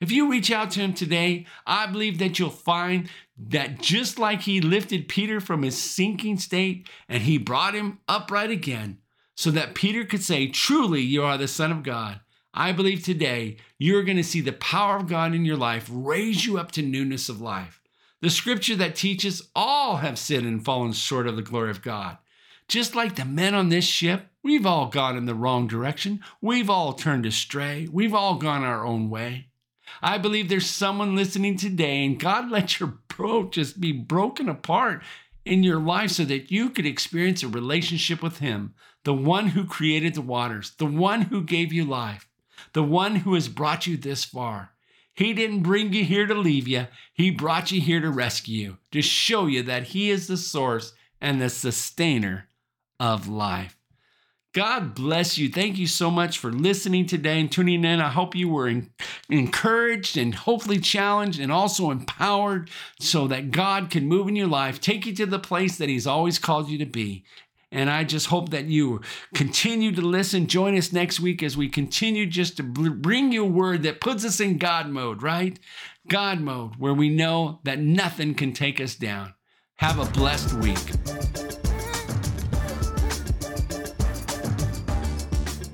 If 0.00 0.12
you 0.12 0.30
reach 0.30 0.50
out 0.50 0.70
to 0.72 0.80
Him 0.80 0.94
today, 0.94 1.46
I 1.66 1.86
believe 1.86 2.18
that 2.18 2.38
you'll 2.38 2.50
find 2.50 3.08
that 3.36 3.80
just 3.80 4.18
like 4.18 4.42
He 4.42 4.60
lifted 4.60 5.08
Peter 5.08 5.40
from 5.40 5.62
his 5.62 5.76
sinking 5.76 6.38
state 6.38 6.88
and 7.08 7.22
He 7.22 7.38
brought 7.38 7.74
him 7.74 7.98
upright 8.06 8.50
again, 8.50 8.98
so 9.38 9.52
that 9.52 9.76
Peter 9.76 10.04
could 10.04 10.24
say, 10.24 10.48
Truly, 10.48 11.00
you 11.00 11.22
are 11.22 11.38
the 11.38 11.46
Son 11.46 11.70
of 11.70 11.84
God. 11.84 12.18
I 12.52 12.72
believe 12.72 13.04
today 13.04 13.58
you're 13.78 14.02
going 14.02 14.16
to 14.16 14.24
see 14.24 14.40
the 14.40 14.50
power 14.50 14.96
of 14.96 15.06
God 15.06 15.32
in 15.32 15.44
your 15.44 15.56
life 15.56 15.88
raise 15.92 16.44
you 16.44 16.58
up 16.58 16.72
to 16.72 16.82
newness 16.82 17.28
of 17.28 17.40
life. 17.40 17.80
The 18.20 18.30
scripture 18.30 18.74
that 18.74 18.96
teaches 18.96 19.48
all 19.54 19.98
have 19.98 20.18
sinned 20.18 20.44
and 20.44 20.64
fallen 20.64 20.90
short 20.90 21.28
of 21.28 21.36
the 21.36 21.42
glory 21.42 21.70
of 21.70 21.82
God. 21.82 22.18
Just 22.66 22.96
like 22.96 23.14
the 23.14 23.24
men 23.24 23.54
on 23.54 23.68
this 23.68 23.84
ship, 23.84 24.26
we've 24.42 24.66
all 24.66 24.88
gone 24.88 25.16
in 25.16 25.26
the 25.26 25.36
wrong 25.36 25.68
direction. 25.68 26.18
We've 26.40 26.68
all 26.68 26.94
turned 26.94 27.24
astray. 27.24 27.86
We've 27.92 28.14
all 28.14 28.38
gone 28.38 28.64
our 28.64 28.84
own 28.84 29.08
way. 29.08 29.50
I 30.02 30.18
believe 30.18 30.48
there's 30.48 30.66
someone 30.66 31.14
listening 31.14 31.56
today, 31.56 32.04
and 32.04 32.18
God 32.18 32.50
let 32.50 32.80
your 32.80 32.94
boat 33.16 33.52
just 33.52 33.80
be 33.80 33.92
broken 33.92 34.48
apart 34.48 35.04
in 35.44 35.62
your 35.62 35.78
life 35.78 36.10
so 36.10 36.24
that 36.24 36.50
you 36.50 36.70
could 36.70 36.86
experience 36.86 37.44
a 37.44 37.48
relationship 37.48 38.20
with 38.20 38.38
Him, 38.38 38.74
the 39.08 39.14
one 39.14 39.46
who 39.46 39.64
created 39.64 40.12
the 40.12 40.20
waters, 40.20 40.72
the 40.76 40.84
one 40.84 41.22
who 41.22 41.42
gave 41.42 41.72
you 41.72 41.82
life, 41.82 42.28
the 42.74 42.82
one 42.82 43.16
who 43.16 43.32
has 43.32 43.48
brought 43.48 43.86
you 43.86 43.96
this 43.96 44.22
far. 44.22 44.72
He 45.14 45.32
didn't 45.32 45.62
bring 45.62 45.94
you 45.94 46.04
here 46.04 46.26
to 46.26 46.34
leave 46.34 46.68
you, 46.68 46.88
He 47.14 47.30
brought 47.30 47.72
you 47.72 47.80
here 47.80 48.02
to 48.02 48.10
rescue 48.10 48.54
you, 48.54 48.76
to 48.92 49.00
show 49.00 49.46
you 49.46 49.62
that 49.62 49.84
He 49.84 50.10
is 50.10 50.26
the 50.26 50.36
source 50.36 50.92
and 51.22 51.40
the 51.40 51.48
sustainer 51.48 52.50
of 53.00 53.26
life. 53.26 53.78
God 54.52 54.94
bless 54.94 55.38
you. 55.38 55.48
Thank 55.48 55.78
you 55.78 55.86
so 55.86 56.10
much 56.10 56.36
for 56.38 56.52
listening 56.52 57.06
today 57.06 57.40
and 57.40 57.50
tuning 57.50 57.84
in. 57.84 58.00
I 58.00 58.10
hope 58.10 58.34
you 58.34 58.50
were 58.50 58.82
encouraged 59.30 60.18
and 60.18 60.34
hopefully 60.34 60.80
challenged 60.80 61.40
and 61.40 61.50
also 61.50 61.90
empowered 61.90 62.68
so 63.00 63.26
that 63.28 63.52
God 63.52 63.88
can 63.88 64.06
move 64.06 64.28
in 64.28 64.36
your 64.36 64.48
life, 64.48 64.82
take 64.82 65.06
you 65.06 65.14
to 65.14 65.26
the 65.26 65.38
place 65.38 65.78
that 65.78 65.88
He's 65.88 66.06
always 66.06 66.38
called 66.38 66.68
you 66.68 66.76
to 66.76 66.86
be. 66.86 67.24
And 67.70 67.90
I 67.90 68.04
just 68.04 68.28
hope 68.28 68.48
that 68.50 68.64
you 68.64 69.02
continue 69.34 69.94
to 69.94 70.00
listen. 70.00 70.46
Join 70.46 70.76
us 70.76 70.92
next 70.92 71.20
week 71.20 71.42
as 71.42 71.56
we 71.56 71.68
continue 71.68 72.24
just 72.24 72.56
to 72.56 72.62
bring 72.62 73.30
you 73.30 73.44
a 73.44 73.48
word 73.48 73.82
that 73.82 74.00
puts 74.00 74.24
us 74.24 74.40
in 74.40 74.56
God 74.56 74.88
mode, 74.88 75.22
right? 75.22 75.58
God 76.08 76.40
mode, 76.40 76.76
where 76.78 76.94
we 76.94 77.10
know 77.10 77.60
that 77.64 77.78
nothing 77.78 78.34
can 78.34 78.54
take 78.54 78.80
us 78.80 78.94
down. 78.94 79.34
Have 79.76 79.98
a 79.98 80.06
blessed 80.12 80.54
week. 80.54 80.78